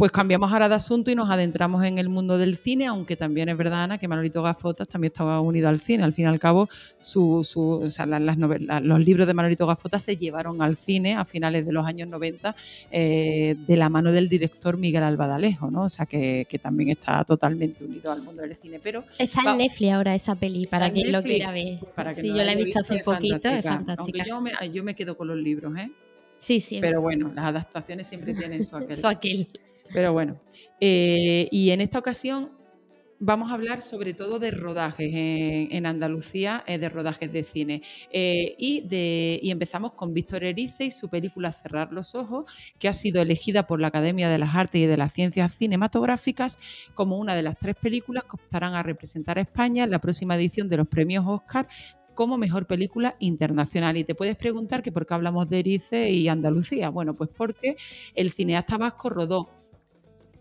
Pues 0.00 0.12
cambiamos 0.12 0.50
ahora 0.50 0.70
de 0.70 0.76
asunto 0.76 1.10
y 1.10 1.14
nos 1.14 1.28
adentramos 1.28 1.84
en 1.84 1.98
el 1.98 2.08
mundo 2.08 2.38
del 2.38 2.56
cine, 2.56 2.86
aunque 2.86 3.16
también 3.16 3.50
es 3.50 3.58
verdad, 3.58 3.82
Ana, 3.82 3.98
que 3.98 4.08
Manolito 4.08 4.42
Gafotas 4.42 4.88
también 4.88 5.12
estaba 5.12 5.42
unido 5.42 5.68
al 5.68 5.78
cine. 5.78 6.04
Al 6.04 6.14
fin 6.14 6.24
y 6.24 6.28
al 6.28 6.40
cabo, 6.40 6.70
su, 7.00 7.46
los 8.82 9.00
libros 9.00 9.26
de 9.26 9.34
Manolito 9.34 9.66
Gafotas 9.66 10.02
se 10.02 10.16
llevaron 10.16 10.62
al 10.62 10.78
cine 10.78 11.16
a 11.16 11.26
finales 11.26 11.66
de 11.66 11.72
los 11.72 11.84
años 11.84 12.08
90 12.08 12.56
eh, 12.90 13.56
de 13.58 13.76
la 13.76 13.90
mano 13.90 14.10
del 14.10 14.30
director 14.30 14.78
Miguel 14.78 15.02
Albadalejo, 15.02 15.70
¿no? 15.70 15.82
O 15.82 15.88
sea, 15.90 16.06
que, 16.06 16.46
también 16.62 16.88
está 16.88 17.22
totalmente 17.24 17.84
unido 17.84 18.10
al 18.10 18.22
mundo 18.22 18.40
del 18.40 18.56
cine. 18.56 18.80
Pero 18.82 19.04
está 19.18 19.52
en 19.52 19.58
Netflix 19.58 19.92
ahora 19.92 20.14
esa 20.14 20.34
peli, 20.34 20.66
para 20.66 20.90
quien 20.90 21.12
lo 21.12 21.22
quiera 21.22 21.52
ver. 21.52 21.78
Para 21.94 22.14
sí, 22.14 22.28
yo 22.28 22.42
la 22.42 22.54
he 22.54 22.56
visto 22.56 22.80
hace 22.80 23.00
poquito, 23.00 23.50
es 23.50 23.62
fantástica. 23.62 24.24
yo 24.26 24.40
me, 24.40 24.52
yo 24.72 24.82
me 24.82 24.94
quedo 24.94 25.14
con 25.14 25.28
los 25.28 25.36
libros, 25.36 25.76
¿eh? 25.76 25.90
Sí, 26.38 26.60
sí. 26.60 26.78
Pero 26.80 27.02
bueno, 27.02 27.30
las 27.34 27.44
adaptaciones 27.44 28.06
siempre 28.06 28.32
tienen 28.32 28.64
su 28.64 28.74
aquel. 28.78 28.96
su 28.96 29.06
aquel. 29.06 29.46
Pero 29.92 30.12
bueno, 30.12 30.40
eh, 30.80 31.48
y 31.50 31.70
en 31.70 31.80
esta 31.80 31.98
ocasión 31.98 32.50
vamos 33.20 33.50
a 33.50 33.54
hablar 33.54 33.82
sobre 33.82 34.14
todo 34.14 34.38
de 34.38 34.50
rodajes 34.50 35.10
en, 35.12 35.84
Andalucía, 35.84 36.64
eh, 36.66 36.78
de 36.78 36.88
rodajes 36.88 37.30
de 37.32 37.44
cine. 37.44 37.82
Eh, 38.10 38.54
y, 38.58 38.80
de, 38.80 39.38
y 39.42 39.50
empezamos 39.50 39.92
con 39.92 40.14
Víctor 40.14 40.42
Erice 40.42 40.86
y 40.86 40.90
su 40.90 41.08
película 41.10 41.52
Cerrar 41.52 41.92
los 41.92 42.14
Ojos, 42.14 42.50
que 42.78 42.88
ha 42.88 42.94
sido 42.94 43.20
elegida 43.20 43.66
por 43.66 43.80
la 43.80 43.88
Academia 43.88 44.28
de 44.30 44.38
las 44.38 44.56
Artes 44.56 44.80
y 44.80 44.86
de 44.86 44.96
las 44.96 45.12
Ciencias 45.12 45.52
Cinematográficas 45.52 46.58
como 46.94 47.18
una 47.18 47.34
de 47.34 47.42
las 47.42 47.58
tres 47.58 47.76
películas 47.76 48.24
que 48.24 48.36
optarán 48.36 48.74
a 48.74 48.82
representar 48.82 49.38
a 49.38 49.42
España 49.42 49.84
en 49.84 49.90
la 49.90 49.98
próxima 49.98 50.36
edición 50.36 50.68
de 50.68 50.78
los 50.78 50.88
premios 50.88 51.24
Oscar 51.26 51.68
como 52.14 52.38
mejor 52.38 52.66
película 52.66 53.16
internacional. 53.18 53.96
Y 53.96 54.04
te 54.04 54.14
puedes 54.14 54.36
preguntar 54.36 54.82
que 54.82 54.92
por 54.92 55.06
qué 55.06 55.14
hablamos 55.14 55.48
de 55.48 55.60
Erice 55.60 56.10
y 56.10 56.28
Andalucía. 56.28 56.90
Bueno, 56.90 57.14
pues 57.14 57.30
porque 57.34 57.76
el 58.14 58.32
cineasta 58.32 58.78
vasco 58.78 59.10
rodó 59.10 59.48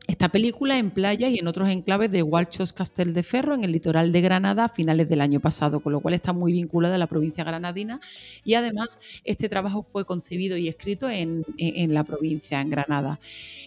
esta 0.09 0.29
película 0.29 0.79
en 0.79 0.89
playa 0.89 1.29
y 1.29 1.37
en 1.37 1.45
otros 1.45 1.69
enclaves 1.69 2.11
de 2.11 2.23
Gualchos 2.23 2.73
Castel 2.73 3.13
de 3.13 3.21
Ferro, 3.21 3.53
en 3.53 3.63
el 3.63 3.71
litoral 3.71 4.11
de 4.11 4.21
Granada, 4.21 4.65
a 4.65 4.69
finales 4.69 5.07
del 5.07 5.21
año 5.21 5.39
pasado, 5.39 5.81
con 5.81 5.93
lo 5.93 5.99
cual 5.99 6.15
está 6.15 6.33
muy 6.33 6.51
vinculada 6.51 6.95
a 6.95 6.97
la 6.97 7.05
provincia 7.05 7.43
granadina. 7.43 8.01
Y 8.43 8.55
además, 8.55 8.99
este 9.23 9.49
trabajo 9.49 9.85
fue 9.87 10.05
concebido 10.05 10.57
y 10.57 10.67
escrito 10.67 11.07
en, 11.11 11.45
la 11.93 12.03
provincia, 12.03 12.59
en 12.59 12.71
Granada. 12.71 13.19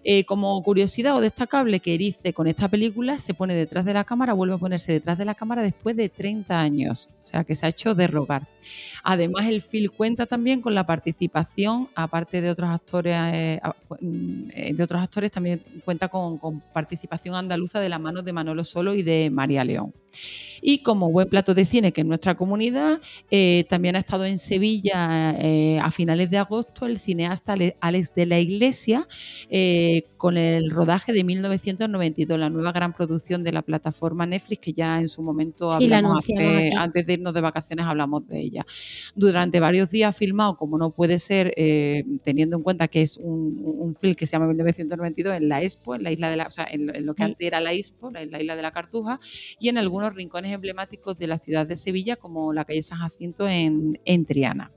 Eh, 0.03 0.25
como 0.25 0.61
curiosidad 0.65 1.15
o 1.15 1.21
destacable, 1.21 1.79
que 1.79 1.95
Erice 1.95 2.33
con 2.33 2.49
esta 2.49 2.67
película 2.67 3.21
se 3.21 3.35
pone 3.35 3.55
detrás 3.55 3.85
de 3.85 3.95
la 3.95 4.03
cámara, 4.03 4.33
vuelve 4.33 4.57
a 4.57 4.59
ponerse 4.59 4.91
detrás 4.91 5.19
de 5.19 5.25
la 5.25 5.37
cámara 5.37 5.63
después 5.63 5.95
de 5.95 6.09
30 6.09 6.59
años, 6.59 7.09
o 7.23 7.27
sea 7.27 7.45
que 7.45 7.55
se 7.55 7.67
ha 7.67 7.69
hecho 7.69 7.95
derrogar. 7.95 8.49
Además, 9.05 9.47
el 9.47 9.63
film 9.63 9.93
cuenta 9.97 10.27
también 10.27 10.61
con 10.61 10.75
la 10.75 10.85
participación, 10.85 11.89
aparte 11.95 12.41
de 12.41 12.51
otros 12.51 12.69
actores, 12.69 13.15
eh, 13.33 13.61
mm, 14.01 14.75
de 14.75 14.83
otros 14.83 15.01
actores, 15.01 15.31
también 15.31 15.63
cuenta 15.85 16.09
con 16.09 16.32
con, 16.39 16.61
participación 16.73 17.35
andaluza 17.35 17.81
de 17.81 17.89
la 17.89 17.99
mano 17.99 18.23
de 18.23 18.33
Manolo 18.33 18.65
Solo 18.65 18.95
y 18.95 19.03
de 19.03 19.31
María 19.31 19.65
León. 19.65 19.93
Y 20.61 20.79
como 20.79 21.11
buen 21.11 21.29
plato 21.29 21.55
de 21.55 21.65
cine 21.65 21.93
que 21.93 22.03
es 22.03 22.07
nuestra 22.07 22.37
comunidad, 22.37 23.01
eh, 23.31 23.65
también 23.69 23.97
ha 23.97 23.99
estado 23.99 24.25
en 24.25 24.39
Sevilla 24.39 25.35
eh, 25.39 25.79
a 25.81 25.91
finales 25.91 26.31
de 26.31 26.39
agosto 26.39 26.87
el 26.87 26.99
cineasta 26.99 27.57
Alex 27.81 28.15
de 28.15 28.27
la 28.27 28.39
Iglesia 28.39 29.09
eh, 29.51 30.05
con 30.19 30.37
el 30.37 30.71
rodaje 30.71 31.12
de 31.12 31.25
1992, 31.25 32.39
la 32.39 32.49
nueva 32.49 32.71
gran 32.71 32.93
producción 32.93 33.43
de 33.43 33.51
la 33.51 33.62
plataforma 33.62 34.25
Netflix 34.25 34.61
que 34.61 34.73
ya 34.73 35.01
en 35.01 35.09
su 35.09 35.23
momento 35.23 35.73
hablamos 35.73 36.25
antes 36.77 37.07
de 37.07 37.12
irnos 37.12 37.35
de 37.35 37.41
vacaciones 37.41 37.87
hablamos 37.87 38.27
de 38.29 38.41
ella. 38.41 38.65
Durante 39.17 39.59
varios 39.59 39.91
días 39.91 40.17
filmado, 40.17 40.57
como 40.57 40.79
no 40.79 40.91
puede 40.91 41.19
ser, 41.19 41.53
teniendo 42.23 42.57
en 42.57 42.62
cuenta 42.62 42.87
que 42.87 43.03
es 43.03 43.17
un, 43.17 43.97
film 43.99 44.15
que 44.15 44.27
se 44.27 44.33
llama 44.33 44.47
1992 44.47 45.37
en 45.37 45.49
la 45.49 45.62
Expo, 45.62 45.95
en 45.95 46.05
la 46.05 46.12
isla 46.12 46.22
de 46.31 46.37
la, 46.37 46.47
o 46.47 46.50
sea, 46.50 46.67
en, 46.71 46.91
lo 47.05 47.14
que 47.14 47.23
antes 47.23 47.47
era 47.47 47.61
la 47.61 47.73
en 47.73 48.31
la 48.31 48.41
isla 48.41 48.57
de 48.57 48.62
la 48.62 48.73
Cartuja, 48.73 49.19
y 49.59 49.69
en 49.69 49.79
algunos 49.79 50.14
rincones 50.14 50.52
emblemáticos 50.52 51.19
de 51.19 51.26
la 51.26 51.38
ciudad 51.38 51.67
de 51.67 51.76
Sevilla, 51.76 52.17
como 52.17 52.52
la 52.52 52.64
calle 52.64 52.83
San 52.83 52.99
Jacinto 52.99 53.49
en, 53.49 54.00
en 54.05 54.25
Triana. 54.25 54.71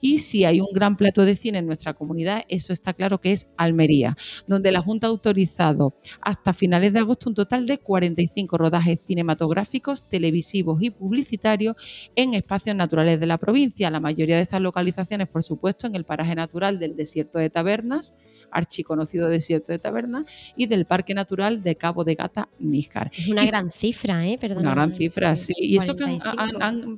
Y 0.00 0.18
si 0.18 0.44
hay 0.44 0.60
un 0.60 0.68
gran 0.72 0.96
plato 0.96 1.24
de 1.24 1.36
cine 1.36 1.58
en 1.58 1.66
nuestra 1.66 1.94
comunidad, 1.94 2.44
eso 2.48 2.72
está 2.72 2.92
claro 2.92 3.20
que 3.20 3.32
es 3.32 3.46
Almería, 3.56 4.16
donde 4.46 4.72
la 4.72 4.80
Junta 4.80 5.06
ha 5.06 5.10
autorizado 5.10 5.94
hasta 6.20 6.52
finales 6.52 6.92
de 6.92 6.98
agosto 7.00 7.30
un 7.30 7.34
total 7.34 7.66
de 7.66 7.78
45 7.78 8.58
rodajes 8.58 9.00
cinematográficos, 9.06 10.08
televisivos 10.08 10.82
y 10.82 10.90
publicitarios 10.90 11.76
en 12.14 12.34
espacios 12.34 12.76
naturales 12.76 13.20
de 13.20 13.26
la 13.26 13.38
provincia. 13.38 13.90
La 13.90 14.00
mayoría 14.00 14.36
de 14.36 14.42
estas 14.42 14.60
localizaciones, 14.60 15.28
por 15.28 15.42
supuesto, 15.42 15.86
en 15.86 15.94
el 15.94 16.04
paraje 16.04 16.34
natural 16.34 16.78
del 16.78 16.96
desierto 16.96 17.38
de 17.38 17.50
Tabernas, 17.50 18.14
archiconocido 18.50 19.28
desierto 19.28 19.72
de 19.72 19.78
Tabernas, 19.78 20.24
y 20.56 20.66
del 20.66 20.84
Parque 20.86 21.14
Natural 21.14 21.62
de 21.62 21.76
Cabo 21.76 22.04
de 22.04 22.14
Gata 22.14 22.48
Níjar. 22.58 23.10
Es 23.12 23.28
una 23.28 23.44
gran 23.44 23.70
cifra, 23.70 24.26
¿eh? 24.26 24.38
Una 24.56 24.72
gran 24.72 24.94
cifra, 24.94 25.36
sí. 25.36 25.54
Y 25.56 25.76
eso 25.76 25.96
que 25.96 26.18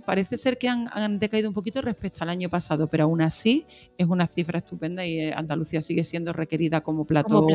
parece 0.05 0.37
ser 0.37 0.59
que 0.59 0.69
han, 0.69 0.88
han 0.93 1.19
decaído 1.19 1.49
un 1.49 1.55
poquito 1.55 1.81
respecto 1.81 2.23
al 2.23 2.31
año 2.31 2.49
pasado, 2.49 2.58
pero 2.88 3.05
aún 3.05 3.23
así 3.23 3.67
es 3.97 4.07
una 4.07 4.27
cifra 4.27 4.59
estupenda 4.59 5.07
y 5.07 5.21
eh, 5.21 5.33
Andalucía 5.35 5.83
sigue 5.83 6.05
siendo 6.05 6.33
requerida 6.33 6.81
como 6.81 7.05
plato, 7.05 7.47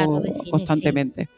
constantemente. 0.50 1.30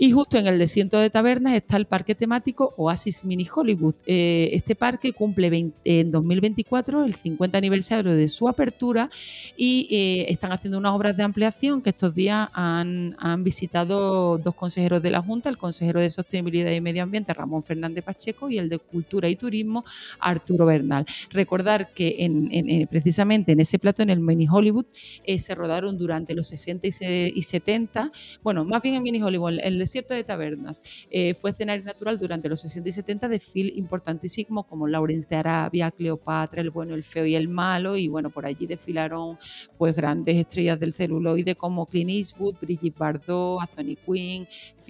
Y 0.00 0.12
justo 0.12 0.38
en 0.38 0.46
el 0.46 0.60
desierto 0.60 1.00
de 1.00 1.10
Tabernas 1.10 1.54
está 1.54 1.76
el 1.76 1.86
parque 1.86 2.14
temático 2.14 2.72
Oasis 2.76 3.24
Mini 3.24 3.44
Hollywood. 3.52 3.96
Eh, 4.06 4.50
este 4.52 4.76
parque 4.76 5.12
cumple 5.12 5.72
en 5.84 6.10
2024 6.12 7.04
el 7.04 7.14
50 7.14 7.58
aniversario 7.58 8.14
de 8.14 8.28
su 8.28 8.48
apertura 8.48 9.10
y 9.56 9.88
eh, 9.90 10.26
están 10.30 10.52
haciendo 10.52 10.78
unas 10.78 10.92
obras 10.92 11.16
de 11.16 11.24
ampliación 11.24 11.82
que 11.82 11.90
estos 11.90 12.14
días 12.14 12.48
han, 12.52 13.16
visitado 13.42 14.38
dos 14.38 14.54
consejeros 14.54 15.02
de 15.02 15.10
la 15.10 15.20
Junta, 15.20 15.50
el 15.50 15.58
consejero 15.58 16.00
de 16.00 16.10
Sostenibilidad 16.10 16.70
y 16.70 16.80
Medio 16.80 17.02
Ambiente 17.02 17.34
Ramón 17.34 17.64
Fernández 17.64 18.04
Pacheco 18.04 18.48
y 18.48 18.58
el 18.58 18.68
de 18.68 18.78
Cultura 18.78 19.28
y 19.28 19.34
Turismo 19.34 19.84
Arturo 20.20 20.66
Bernal. 20.66 21.06
Recordar 21.30 21.92
que 21.92 22.14
en, 22.20 22.86
precisamente 22.86 23.50
en 23.50 23.58
ese 23.60 23.80
plato, 23.80 24.02
en 24.02 24.10
el 24.10 24.20
Mini 24.20 24.46
Hollywood, 24.48 24.86
eh, 25.24 25.40
se 25.40 25.56
rodaron 25.56 25.98
durante 25.98 26.34
los 26.34 26.46
60 26.46 26.86
y 26.86 27.42
70, 27.42 28.12
bueno, 28.44 28.64
más 28.64 28.80
bien 28.80 28.94
en 28.94 29.02
Mini 29.02 29.20
Hollywood, 29.20 29.58
el 29.60 29.87
desierto 29.88 30.14
de 30.14 30.22
Tabernas. 30.24 30.82
Eh, 31.10 31.34
fue 31.34 31.50
escenario 31.50 31.84
natural 31.84 32.18
durante 32.18 32.48
los 32.48 32.60
60 32.60 32.88
y 32.88 32.92
70 32.92 33.28
de 33.28 33.40
film 33.40 33.70
importantísimos 33.74 34.66
como 34.66 34.86
Lawrence 34.86 35.26
de 35.28 35.36
Arabia, 35.36 35.90
Cleopatra, 35.90 36.60
El 36.60 36.70
bueno, 36.70 36.94
el 36.94 37.02
feo 37.02 37.24
y 37.24 37.34
el 37.34 37.48
malo. 37.48 37.96
Y 37.96 38.08
bueno, 38.08 38.30
por 38.30 38.46
allí 38.46 38.66
desfilaron 38.66 39.38
pues 39.76 39.96
grandes 39.96 40.36
estrellas 40.36 40.78
del 40.78 40.92
celuloide 40.92 41.54
como 41.54 41.86
Clint 41.86 42.10
Eastwood, 42.10 42.56
Brigitte 42.60 42.98
Bardot, 42.98 43.60
Anthony 43.60 43.96
Quinn, 44.04 44.46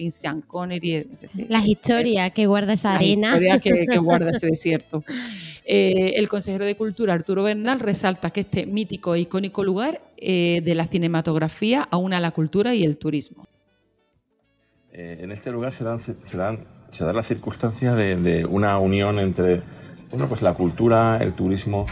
Sean 0.09 0.41
Connery. 0.41 1.07
Las 1.47 1.65
historias 1.65 2.31
que 2.31 2.45
guarda 2.45 2.73
esa 2.73 2.95
arena. 2.95 3.39
Las 3.39 3.61
que, 3.61 3.85
que 3.85 3.97
guarda 3.97 4.31
ese 4.31 4.47
desierto. 4.47 5.03
Eh, 5.71 6.13
el 6.15 6.27
consejero 6.27 6.65
de 6.65 6.75
Cultura, 6.75 7.13
Arturo 7.13 7.43
Bernal, 7.43 7.79
resalta 7.79 8.31
que 8.31 8.39
este 8.41 8.65
mítico 8.65 9.13
e 9.13 9.19
icónico 9.19 9.63
lugar 9.63 10.01
eh, 10.17 10.61
de 10.63 10.73
la 10.73 10.87
cinematografía 10.87 11.87
aúna 11.91 12.19
la 12.19 12.31
cultura 12.31 12.73
y 12.73 12.83
el 12.83 12.97
turismo. 12.97 13.45
Eh, 14.91 15.19
en 15.21 15.31
este 15.31 15.51
lugar 15.51 15.73
se 15.73 15.83
dan, 15.83 16.01
se 16.01 16.37
dan, 16.37 16.59
se 16.91 17.05
dan 17.05 17.15
las 17.15 17.27
circunstancias 17.27 17.95
de, 17.95 18.45
una 18.49 18.77
unión 18.79 19.19
entre 19.19 19.61
bueno, 20.09 20.27
pues 20.27 20.41
la 20.41 20.53
cultura, 20.53 21.17
el 21.17 21.33
turismo 21.33 21.85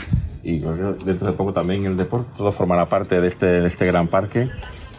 y 0.44 0.60
dentro 0.60 1.28
de 1.28 1.34
poco 1.34 1.54
también 1.54 1.86
el 1.86 1.98
deporte. 1.98 2.32
Todo 2.36 2.52
formará 2.52 2.88
parte 2.88 3.22
de 3.22 3.28
este, 3.28 3.46
de 3.46 3.68
este 3.68 3.86
gran 3.86 4.08
parque. 4.08 4.50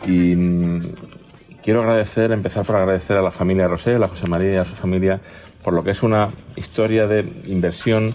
Y 0.06 0.36
mm, 0.36 0.80
quiero 1.62 1.80
agradecer, 1.80 2.32
empezar 2.32 2.64
por 2.64 2.76
agradecer 2.76 3.16
a 3.16 3.22
la 3.22 3.30
familia 3.30 3.66
Rosé, 3.66 3.96
a 3.96 4.08
José 4.08 4.28
María 4.28 4.52
y 4.52 4.56
a 4.56 4.64
su 4.64 4.74
familia 4.74 5.20
por 5.64 5.74
lo 5.74 5.82
que 5.84 5.90
es 5.90 6.02
una 6.02 6.28
historia 6.56 7.06
de 7.06 7.24
inversión, 7.48 8.14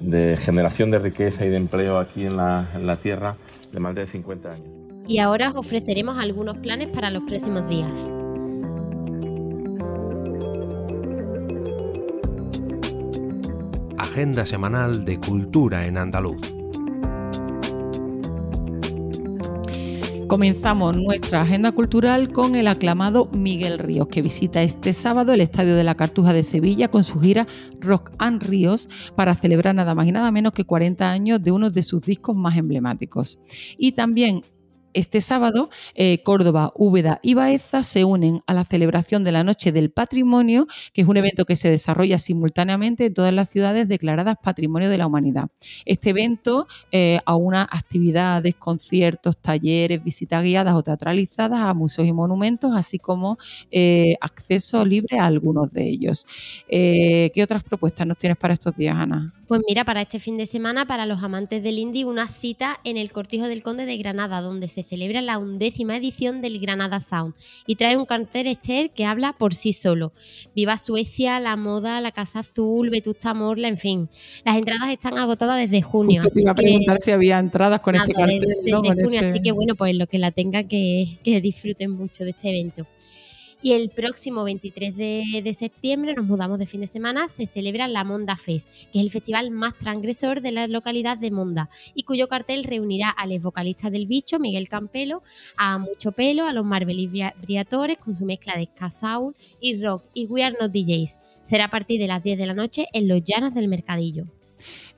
de 0.00 0.36
generación 0.36 0.90
de 0.90 0.98
riqueza 0.98 1.46
y 1.46 1.48
de 1.48 1.56
empleo 1.56 1.98
aquí 1.98 2.26
en 2.26 2.36
la, 2.36 2.66
en 2.74 2.86
la 2.86 2.96
tierra 2.96 3.36
de 3.72 3.80
más 3.80 3.94
de 3.94 4.06
50 4.06 4.52
años. 4.52 4.68
Y 5.06 5.18
ahora 5.18 5.50
os 5.50 5.56
ofreceremos 5.56 6.18
algunos 6.18 6.58
planes 6.58 6.88
para 6.88 7.10
los 7.10 7.22
próximos 7.22 7.66
días. 7.68 7.92
Agenda 14.00 14.46
semanal 14.46 15.04
de 15.04 15.20
cultura 15.20 15.86
en 15.86 15.98
andaluz. 15.98 16.40
Comenzamos 20.26 20.96
nuestra 20.96 21.42
agenda 21.42 21.72
cultural 21.72 22.32
con 22.32 22.54
el 22.54 22.68
aclamado 22.68 23.28
Miguel 23.32 23.78
Ríos, 23.78 24.08
que 24.08 24.22
visita 24.22 24.62
este 24.62 24.94
sábado 24.94 25.34
el 25.34 25.42
Estadio 25.42 25.76
de 25.76 25.84
la 25.84 25.96
Cartuja 25.96 26.32
de 26.32 26.44
Sevilla 26.44 26.88
con 26.88 27.04
su 27.04 27.20
gira 27.20 27.46
Rock 27.80 28.12
and 28.16 28.42
Ríos 28.42 28.88
para 29.16 29.34
celebrar 29.34 29.74
nada 29.74 29.94
más 29.94 30.06
y 30.06 30.12
nada 30.12 30.30
menos 30.30 30.54
que 30.54 30.64
40 30.64 31.10
años 31.10 31.42
de 31.42 31.52
uno 31.52 31.70
de 31.70 31.82
sus 31.82 32.00
discos 32.00 32.34
más 32.34 32.56
emblemáticos. 32.56 33.38
Y 33.76 33.92
también 33.92 34.44
Este 34.94 35.20
sábado, 35.20 35.70
eh, 35.94 36.22
Córdoba, 36.22 36.72
Úbeda 36.74 37.20
y 37.22 37.34
Baeza 37.34 37.82
se 37.82 38.04
unen 38.04 38.42
a 38.46 38.54
la 38.54 38.64
celebración 38.64 39.24
de 39.24 39.32
la 39.32 39.44
Noche 39.44 39.72
del 39.72 39.90
Patrimonio, 39.90 40.66
que 40.92 41.02
es 41.02 41.08
un 41.08 41.16
evento 41.16 41.44
que 41.44 41.56
se 41.56 41.70
desarrolla 41.70 42.18
simultáneamente 42.18 43.06
en 43.06 43.14
todas 43.14 43.32
las 43.32 43.48
ciudades 43.48 43.88
declaradas 43.88 44.36
Patrimonio 44.42 44.88
de 44.90 44.98
la 44.98 45.06
Humanidad. 45.06 45.48
Este 45.84 46.10
evento 46.10 46.66
eh, 46.92 47.20
aúna 47.24 47.68
actividades, 47.70 48.54
conciertos, 48.56 49.38
talleres, 49.38 50.02
visitas 50.02 50.42
guiadas 50.42 50.74
o 50.74 50.82
teatralizadas 50.82 51.60
a 51.60 51.74
museos 51.74 52.08
y 52.08 52.12
monumentos, 52.12 52.72
así 52.74 52.98
como 52.98 53.38
eh, 53.70 54.14
acceso 54.20 54.84
libre 54.84 55.18
a 55.18 55.26
algunos 55.26 55.72
de 55.72 55.88
ellos. 55.88 56.26
Eh, 56.68 57.30
¿Qué 57.34 57.42
otras 57.42 57.62
propuestas 57.64 58.06
nos 58.06 58.18
tienes 58.18 58.38
para 58.38 58.54
estos 58.54 58.76
días, 58.76 58.96
Ana? 58.96 59.32
Pues 59.50 59.62
mira, 59.66 59.84
para 59.84 60.02
este 60.02 60.20
fin 60.20 60.36
de 60.38 60.46
semana, 60.46 60.86
para 60.86 61.06
los 61.06 61.24
amantes 61.24 61.62
del 61.64 61.78
indie, 61.78 62.04
una 62.04 62.28
cita 62.28 62.78
en 62.84 62.96
el 62.96 63.10
Cortijo 63.10 63.48
del 63.48 63.64
Conde 63.64 63.84
de 63.84 63.96
Granada, 63.96 64.40
donde 64.40 64.68
se 64.68 64.79
celebra 64.82 65.20
la 65.22 65.38
undécima 65.38 65.96
edición 65.96 66.40
del 66.42 66.58
Granada 66.60 67.00
Sound 67.00 67.34
y 67.66 67.76
trae 67.76 67.96
un 67.96 68.06
cartel 68.06 68.46
Esther 68.46 68.90
que 68.90 69.04
habla 69.04 69.34
por 69.38 69.54
sí 69.54 69.72
solo. 69.72 70.12
Viva 70.54 70.78
Suecia, 70.78 71.40
la 71.40 71.56
moda, 71.56 72.00
la 72.00 72.12
Casa 72.12 72.40
Azul, 72.40 72.90
Vetusta 72.90 73.34
Morla, 73.34 73.68
en 73.68 73.78
fin. 73.78 74.08
Las 74.44 74.56
entradas 74.56 74.90
están 74.90 75.18
agotadas 75.18 75.56
desde 75.58 75.82
junio. 75.82 76.22
Justo 76.22 76.34
te 76.34 76.42
iba 76.42 76.52
a 76.52 76.54
preguntar 76.54 77.00
si 77.00 77.10
había 77.10 77.38
entradas 77.38 77.80
con 77.80 77.94
este 77.94 78.12
Nada, 78.12 78.26
cartel. 78.26 78.40
desde- 78.40 78.70
¿no? 78.70 78.80
desde 78.82 78.94
Con 78.94 79.04
junio, 79.04 79.20
este- 79.20 79.30
así 79.30 79.42
que 79.42 79.52
bueno, 79.52 79.74
pues 79.74 79.94
lo 79.94 80.06
que 80.06 80.18
la 80.18 80.30
tenga 80.30 80.64
que, 80.64 81.18
que 81.22 81.40
disfruten 81.40 81.90
mucho 81.90 82.24
de 82.24 82.30
este 82.30 82.50
evento. 82.50 82.86
Y 83.62 83.72
el 83.72 83.90
próximo 83.90 84.42
23 84.44 84.96
de, 84.96 85.54
septiembre, 85.56 86.14
nos 86.14 86.24
mudamos 86.24 86.58
de 86.58 86.64
fin 86.66 86.80
de 86.80 86.86
semana, 86.86 87.28
se 87.28 87.46
celebra 87.46 87.88
la 87.88 88.04
Monda 88.04 88.36
Fest, 88.36 88.66
que 88.90 88.98
es 88.98 89.04
el 89.04 89.10
festival 89.10 89.50
más 89.50 89.74
transgresor 89.74 90.40
de 90.40 90.50
la 90.50 90.66
localidad 90.66 91.18
de 91.18 91.30
Monda 91.30 91.68
y 91.94 92.04
cuyo 92.04 92.26
cartel 92.26 92.64
reunirá 92.64 93.10
a 93.10 93.26
los 93.26 93.42
vocalistas 93.42 93.92
del 93.92 94.06
bicho, 94.06 94.38
Miguel 94.38 94.68
Campelo, 94.70 95.22
a 95.58 95.76
Mucho 95.78 96.12
Pelo, 96.12 96.46
a 96.46 96.54
los 96.54 96.64
Marbelis 96.64 97.10
Bria- 97.10 97.34
Briatores 97.42 97.98
con 97.98 98.14
su 98.14 98.24
mezcla 98.24 98.56
de 98.56 98.64
ska 98.64 98.90
soul 98.90 99.34
y 99.60 99.78
rock 99.82 100.04
y 100.14 100.24
We 100.24 100.42
Are 100.42 100.56
Not 100.58 100.72
DJs. 100.72 101.18
Será 101.44 101.66
a 101.66 101.70
partir 101.70 102.00
de 102.00 102.06
las 102.06 102.22
10 102.22 102.38
de 102.38 102.46
la 102.46 102.54
noche 102.54 102.86
en 102.94 103.08
los 103.08 103.22
llanos 103.24 103.52
del 103.54 103.68
Mercadillo. 103.68 104.24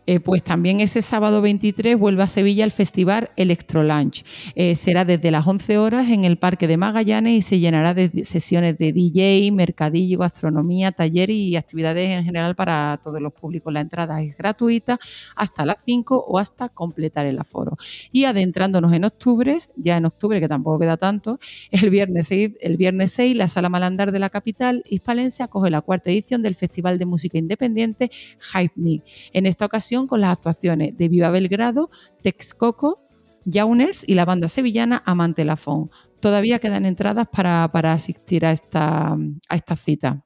Eh, 0.07 0.19
pues 0.19 0.43
también 0.43 0.81
ese 0.81 1.01
sábado 1.01 1.41
23 1.43 1.97
vuelve 1.97 2.25
a 2.25 2.27
Sevilla 2.27 2.65
el 2.65 2.73
festival 2.73 3.31
Electro 3.37 3.85
Lunch. 3.85 4.25
Eh, 4.57 4.75
será 4.75 5.05
desde 5.05 5.31
las 5.31 5.47
11 5.47 5.79
horas 5.79 6.09
en 6.09 6.25
el 6.25 6.39
Parque 6.39 6.67
de 6.67 6.77
Magallanes 6.77 7.35
y 7.35 7.43
se 7.43 7.59
llenará 7.61 7.95
de 7.95 8.25
sesiones 8.25 8.79
de 8.79 8.93
DJ, 8.93 9.53
mercadillo, 9.53 10.19
gastronomía, 10.19 10.91
taller 10.91 11.31
y 11.31 11.55
actividades 11.55 12.11
en 12.11 12.25
general 12.25 12.57
para 12.57 13.01
todos 13.03 13.21
los 13.21 13.33
públicos. 13.33 13.73
La 13.73 13.81
entrada 13.81 14.21
es 14.23 14.37
gratuita 14.37 14.99
hasta 15.37 15.65
las 15.65 15.77
5 15.85 16.25
o 16.27 16.39
hasta 16.39 16.69
completar 16.69 17.27
el 17.27 17.39
aforo. 17.39 17.77
Y 18.11 18.25
adentrándonos 18.25 18.93
en 18.93 19.05
octubre, 19.05 19.57
ya 19.77 19.97
en 19.97 20.07
octubre, 20.07 20.41
que 20.41 20.49
tampoco 20.49 20.81
queda 20.81 20.97
tanto, 20.97 21.39
el 21.71 21.91
viernes 21.91 22.27
6, 22.27 22.53
el 22.61 22.77
viernes 22.77 23.13
6 23.13 23.37
la 23.37 23.47
Sala 23.47 23.69
Malandar 23.69 24.11
de 24.11 24.19
la 24.19 24.31
capital 24.31 24.83
hispalense 24.89 25.43
acoge 25.43 25.71
la 25.71 25.81
cuarta 25.81 26.11
edición 26.11 26.43
del 26.43 26.57
Festival 26.57 26.99
de 26.99 27.07
Música 27.07 27.39
Independiente 27.39 28.11
Hype 28.53 28.75
Me. 28.77 29.03
En 29.33 29.47
esta 29.47 29.65
ocasión 29.67 29.92
con 30.07 30.21
las 30.21 30.33
actuaciones 30.33 30.97
de 30.97 31.09
Viva 31.09 31.31
Belgrado, 31.31 31.91
Texcoco, 32.23 33.07
Jauners 33.45 34.05
y 34.07 34.15
la 34.15 34.25
banda 34.25 34.49
sevillana 34.49 35.03
Amante 35.05 35.45
Lafón. 35.45 35.91
Todavía 36.21 36.59
quedan 36.59 36.87
entradas 36.87 37.29
para, 37.31 37.69
para 37.73 37.93
asistir 37.93 38.47
a 38.47 38.53
esta, 38.53 39.13
a 39.49 39.55
esta 39.55 39.77
cita. 39.77 40.25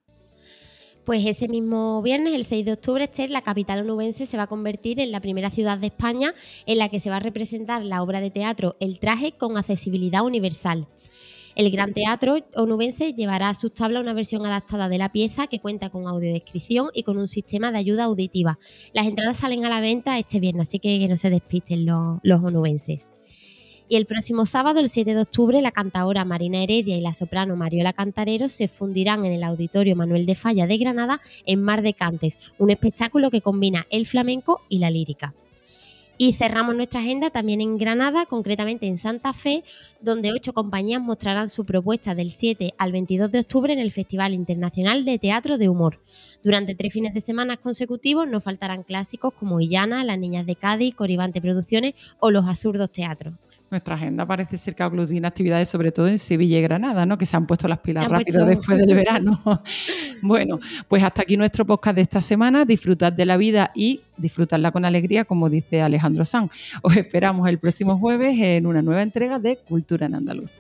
Pues 1.05 1.25
ese 1.25 1.49
mismo 1.49 2.03
viernes, 2.03 2.35
el 2.35 2.45
6 2.45 2.65
de 2.65 2.73
octubre, 2.73 3.05
Esther, 3.05 3.31
la 3.31 3.43
capital 3.43 3.81
onubense 3.81 4.27
se 4.27 4.37
va 4.37 4.45
a 4.45 4.47
convertir 4.49 4.99
en 4.99 5.13
la 5.13 5.21
primera 5.21 5.51
ciudad 5.51 5.79
de 5.79 5.87
España 5.87 6.35
en 6.67 6.79
la 6.79 6.89
que 6.89 6.99
se 6.99 7.11
va 7.11 7.17
a 7.17 7.21
representar 7.21 7.85
la 7.85 8.03
obra 8.03 8.21
de 8.21 8.31
teatro 8.31 8.77
El 8.81 8.99
traje 8.99 9.33
con 9.33 9.57
accesibilidad 9.57 10.25
universal. 10.25 10.89
El 11.57 11.71
Gran 11.71 11.95
Teatro 11.95 12.37
onubense 12.55 13.15
llevará 13.15 13.49
a 13.49 13.55
sus 13.55 13.73
tablas 13.73 14.03
una 14.03 14.13
versión 14.13 14.45
adaptada 14.45 14.91
de 14.91 14.99
la 14.99 15.11
pieza 15.11 15.47
que 15.47 15.59
cuenta 15.59 15.89
con 15.89 16.07
audiodescripción 16.07 16.91
y 16.93 17.03
con 17.03 17.17
un 17.17 17.29
sistema 17.29 17.73
de 17.73 17.79
ayuda 17.79 18.05
auditiva. 18.05 18.59
Las 18.93 19.07
entradas 19.07 19.39
salen 19.39 19.65
a 19.65 19.71
la 19.71 19.81
venta 19.81 20.19
este 20.19 20.39
viernes, 20.39 20.69
así 20.69 20.81
que 20.81 21.09
no 21.09 21.17
se 21.17 21.31
despisten 21.31 21.87
los, 21.87 22.19
los 22.23 22.45
onubenses. 22.45 23.11
Y 23.89 23.97
el 23.97 24.05
próximo 24.05 24.45
sábado, 24.45 24.81
el 24.81 24.91
7 24.91 25.15
de 25.15 25.23
octubre, 25.23 25.63
la 25.63 25.71
cantaora 25.71 26.27
Marina 26.27 26.63
Heredia 26.63 26.99
y 26.99 27.01
la 27.01 27.15
soprano 27.15 27.57
Mariola 27.57 27.95
Cantarero 27.95 28.51
se 28.51 28.69
fundirán 28.69 29.25
en 29.25 29.33
el 29.33 29.43
Auditorio 29.43 29.97
Manuel 29.97 30.27
de 30.27 30.35
Falla 30.35 30.67
de 30.67 30.77
Granada 30.77 31.23
en 31.47 31.63
Mar 31.63 31.81
de 31.81 31.95
Cantes, 31.95 32.37
un 32.59 32.69
espectáculo 32.69 33.31
que 33.31 33.41
combina 33.41 33.87
el 33.89 34.07
flamenco 34.07 34.61
y 34.69 34.81
la 34.81 34.91
lírica. 34.91 35.33
Y 36.19 36.33
cerramos 36.33 36.75
nuestra 36.75 37.01
agenda 37.01 37.29
también 37.29 37.61
en 37.61 37.77
Granada, 37.77 38.25
concretamente 38.25 38.87
en 38.87 38.97
Santa 38.97 39.35
Fe, 39.35 39.65
donde 40.01 40.33
ocho 40.33 40.55
compañías 40.55 41.03
mostrarán 41.03 41.51
su 41.51 41.67
propuesta 41.67 42.15
del 42.15 42.31
7 42.31 42.73
al 42.79 42.91
22 42.93 43.31
de 43.31 43.41
octubre 43.41 43.71
en 43.71 43.79
el 43.79 43.93
Festival 43.93 44.33
Internacional 44.33 45.05
de 45.05 45.19
Teatro 45.19 45.59
de 45.59 45.69
Humor. 45.69 46.01
Durante 46.43 46.75
tres 46.75 46.95
fines 46.95 47.13
de 47.13 47.21
semana 47.21 47.59
consecutivos 47.59 48.27
no 48.27 48.41
faltarán 48.41 48.83
clásicos 48.83 49.35
como 49.35 49.61
Illana, 49.61 50.05
Las 50.05 50.19
Niñas 50.19 50.47
de 50.47 50.57
Cádiz, 50.57 50.95
Coribante 50.95 51.43
Producciones 51.43 51.93
o 52.19 52.31
Los 52.31 52.47
Absurdos 52.47 52.91
Teatros. 52.91 53.35
Nuestra 53.69 53.97
agenda 53.97 54.25
parece 54.25 54.57
ser 54.59 54.77
que 54.77 54.83
aglutina 54.85 55.27
actividades 55.27 55.69
sobre 55.69 55.91
todo 55.91 56.07
en 56.07 56.19
Sevilla 56.19 56.59
y 56.59 56.63
Granada, 56.63 57.05
¿no? 57.05 57.19
Que 57.19 57.27
se 57.27 57.37
han 57.37 57.47
puesto 57.47 57.67
las 57.67 57.79
pilas 57.81 58.05
Se 58.05 58.09
rápido 58.11 58.45
puesto- 58.47 58.59
después 58.61 58.79
del 58.79 58.95
verano. 58.95 59.41
bueno, 60.23 60.61
pues 60.87 61.03
hasta 61.03 61.23
aquí 61.23 61.37
nuestro 61.37 61.65
podcast 61.67 61.97
de 61.97 62.03
esta 62.03 62.21
semana. 62.21 62.65
Disfrutad 62.65 63.13
de 63.13 63.27
la 63.27 63.37
vida 63.37 63.73
y 63.75 64.03
disfrutadla 64.17 64.71
con 64.71 64.85
alegría, 64.85 65.25
como 65.25 65.51
dice 65.51 65.83
Alejandro 65.83 66.25
Sanz. 66.25 66.53
Os 66.83 66.97
esperamos 66.97 67.49
el 67.49 67.59
próximo 67.59 67.99
jueves 67.99 68.39
en 68.39 68.67
una 68.67 68.83
nueva 68.83 69.03
entrega 69.03 69.39
de 69.41 69.57
Cultura 69.57 70.07
en 70.07 70.15
Andaluz. 70.15 70.51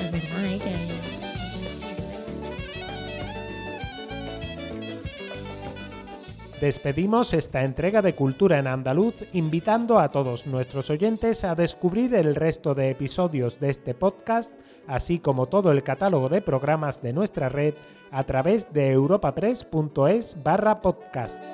Es 0.00 0.10
verdad, 0.10 0.44
¿eh? 0.44 0.60
Despedimos 6.64 7.34
esta 7.34 7.62
entrega 7.62 8.00
de 8.00 8.14
Cultura 8.14 8.58
en 8.58 8.66
Andaluz 8.66 9.16
invitando 9.34 9.98
a 9.98 10.10
todos 10.10 10.46
nuestros 10.46 10.88
oyentes 10.88 11.44
a 11.44 11.54
descubrir 11.54 12.14
el 12.14 12.34
resto 12.34 12.74
de 12.74 12.88
episodios 12.88 13.60
de 13.60 13.68
este 13.68 13.92
podcast, 13.92 14.54
así 14.86 15.18
como 15.18 15.44
todo 15.44 15.72
el 15.72 15.82
catálogo 15.82 16.30
de 16.30 16.40
programas 16.40 17.02
de 17.02 17.12
nuestra 17.12 17.50
red 17.50 17.74
a 18.10 18.24
través 18.24 18.72
de 18.72 18.92
europapress.es 18.92 20.42
barra 20.42 20.76
podcast. 20.76 21.44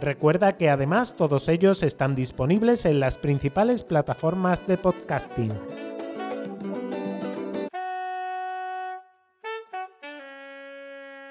Recuerda 0.00 0.56
que 0.56 0.70
además 0.70 1.16
todos 1.16 1.48
ellos 1.48 1.82
están 1.82 2.14
disponibles 2.14 2.84
en 2.84 3.00
las 3.00 3.18
principales 3.18 3.82
plataformas 3.82 4.68
de 4.68 4.78
podcasting. 4.78 5.97